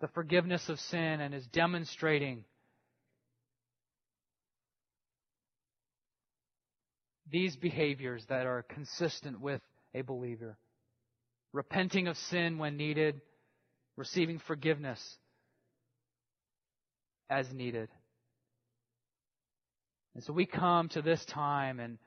the 0.00 0.08
forgiveness 0.08 0.68
of 0.68 0.80
sin 0.80 1.20
and 1.20 1.34
is 1.34 1.46
demonstrating 1.48 2.44
these 7.30 7.56
behaviors 7.56 8.24
that 8.28 8.46
are 8.46 8.62
consistent 8.62 9.40
with 9.40 9.60
a 9.96 10.02
believer. 10.02 10.56
Repenting 11.52 12.06
of 12.06 12.16
sin 12.16 12.58
when 12.58 12.76
needed, 12.76 13.20
receiving 13.96 14.38
forgiveness 14.38 15.00
as 17.30 17.50
needed. 17.52 17.88
And 20.14 20.22
so 20.22 20.32
we 20.32 20.46
come 20.46 20.88
to 20.90 21.02
this 21.02 21.24
time 21.24 21.80
and 21.80 21.98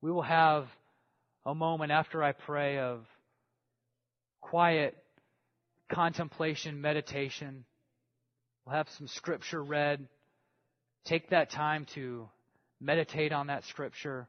we 0.00 0.10
will 0.10 0.22
have 0.22 0.66
a 1.44 1.54
moment 1.54 1.92
after 1.92 2.22
I 2.22 2.32
pray 2.32 2.78
of 2.78 3.04
quiet 4.40 4.96
contemplation, 5.90 6.80
meditation. 6.80 7.64
We'll 8.64 8.76
have 8.76 8.88
some 8.98 9.08
scripture 9.08 9.62
read. 9.62 10.06
Take 11.04 11.30
that 11.30 11.50
time 11.50 11.86
to 11.94 12.28
meditate 12.80 13.32
on 13.32 13.46
that 13.46 13.64
scripture, 13.64 14.28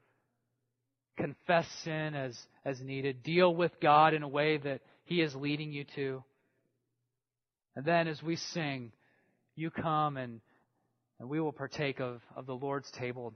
confess 1.20 1.67
sin 1.84 2.15
as, 2.15 2.38
as 2.65 2.80
needed, 2.82 3.24
deal 3.24 3.53
with 3.53 3.72
God 3.82 4.13
in 4.13 4.24
a 4.24 4.28
way 4.28 4.57
that 4.57 4.82
He 5.03 5.22
is 5.22 5.36
leading 5.36 5.72
you 5.72 5.86
to. 5.95 6.24
And 7.76 7.86
then 7.86 8.07
as 8.07 8.22
we 8.24 8.36
sing, 8.36 8.91
you 9.55 9.70
come 9.70 10.17
and, 10.17 10.41
and 11.20 11.30
we 11.30 11.39
will 11.39 11.51
partake 11.51 11.99
of, 11.99 12.22
of 12.36 12.45
the 12.45 12.55
Lord's 12.55 12.89
table 12.91 13.34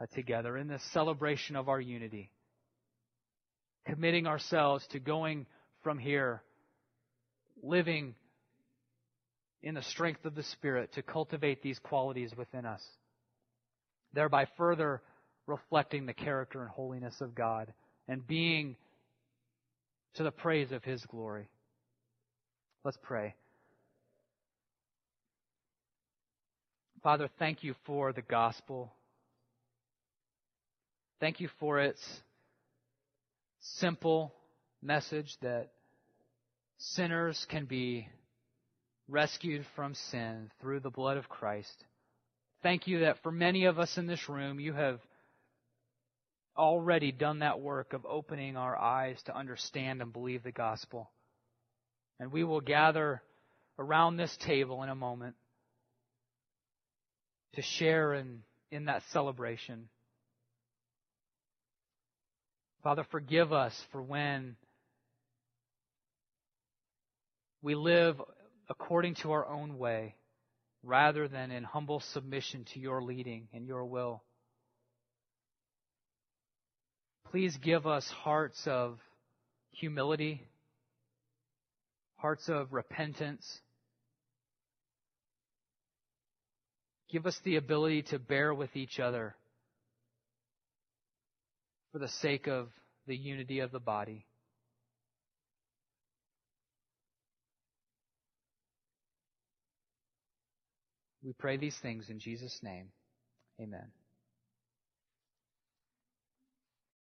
uh, 0.00 0.06
together 0.14 0.56
in 0.56 0.68
this 0.68 0.82
celebration 0.92 1.56
of 1.56 1.68
our 1.68 1.80
unity, 1.80 2.30
committing 3.86 4.26
ourselves 4.26 4.86
to 4.88 4.98
going 4.98 5.46
from 5.82 5.98
here, 5.98 6.42
living 7.62 8.14
in 9.62 9.74
the 9.74 9.82
strength 9.82 10.24
of 10.24 10.34
the 10.34 10.42
Spirit 10.42 10.92
to 10.94 11.02
cultivate 11.02 11.62
these 11.62 11.78
qualities 11.78 12.32
within 12.36 12.66
us 12.66 12.82
thereby 14.14 14.46
further 14.56 15.02
reflecting 15.46 16.06
the 16.06 16.14
character 16.14 16.60
and 16.60 16.70
holiness 16.70 17.20
of 17.20 17.34
God 17.34 17.72
and 18.08 18.26
being 18.26 18.76
to 20.14 20.22
the 20.22 20.30
praise 20.30 20.72
of 20.72 20.84
His 20.84 21.04
glory. 21.06 21.48
Let's 22.84 22.98
pray. 23.02 23.34
Father, 27.02 27.28
thank 27.38 27.62
you 27.62 27.74
for 27.84 28.12
the 28.12 28.22
gospel. 28.22 28.92
Thank 31.20 31.40
you 31.40 31.48
for 31.60 31.78
its 31.78 32.02
simple 33.60 34.32
message 34.82 35.36
that 35.42 35.70
sinners 36.78 37.46
can 37.48 37.66
be 37.66 38.08
rescued 39.08 39.66
from 39.76 39.94
sin 39.94 40.50
through 40.60 40.80
the 40.80 40.90
blood 40.90 41.16
of 41.16 41.28
Christ. 41.28 41.84
Thank 42.62 42.86
you 42.86 43.00
that 43.00 43.22
for 43.22 43.30
many 43.30 43.66
of 43.66 43.78
us 43.78 43.98
in 43.98 44.06
this 44.06 44.28
room, 44.28 44.58
you 44.58 44.72
have 44.72 45.00
already 46.56 47.12
done 47.12 47.40
that 47.40 47.60
work 47.60 47.92
of 47.92 48.06
opening 48.06 48.56
our 48.56 48.76
eyes 48.76 49.20
to 49.24 49.36
understand 49.36 50.02
and 50.02 50.12
believe 50.12 50.42
the 50.42 50.52
gospel. 50.52 51.10
And 52.20 52.32
we 52.32 52.44
will 52.44 52.60
gather 52.60 53.22
around 53.78 54.16
this 54.16 54.36
table 54.38 54.82
in 54.82 54.88
a 54.88 54.94
moment 54.94 55.34
to 57.54 57.62
share 57.62 58.14
in, 58.14 58.42
in 58.70 58.86
that 58.86 59.02
celebration. 59.12 59.88
Father, 62.82 63.04
forgive 63.10 63.52
us 63.52 63.74
for 63.90 64.02
when 64.02 64.56
we 67.62 67.74
live 67.74 68.20
according 68.68 69.14
to 69.16 69.32
our 69.32 69.46
own 69.46 69.78
way 69.78 70.14
rather 70.82 71.26
than 71.26 71.50
in 71.50 71.64
humble 71.64 72.00
submission 72.12 72.64
to 72.74 72.78
your 72.78 73.02
leading 73.02 73.48
and 73.52 73.66
your 73.66 73.84
will. 73.86 74.22
Please 77.34 77.56
give 77.56 77.84
us 77.84 78.08
hearts 78.22 78.62
of 78.64 78.96
humility, 79.72 80.40
hearts 82.14 82.48
of 82.48 82.72
repentance, 82.72 83.44
Give 87.10 87.26
us 87.26 87.36
the 87.42 87.56
ability 87.56 88.02
to 88.10 88.20
bear 88.20 88.54
with 88.54 88.76
each 88.76 89.00
other 89.00 89.34
for 91.90 91.98
the 91.98 92.06
sake 92.06 92.46
of 92.46 92.68
the 93.08 93.16
unity 93.16 93.58
of 93.58 93.72
the 93.72 93.80
body. 93.80 94.26
We 101.24 101.32
pray 101.32 101.56
these 101.56 101.76
things 101.82 102.10
in 102.10 102.20
Jesus' 102.20 102.60
name. 102.62 102.90
Amen. 103.60 104.03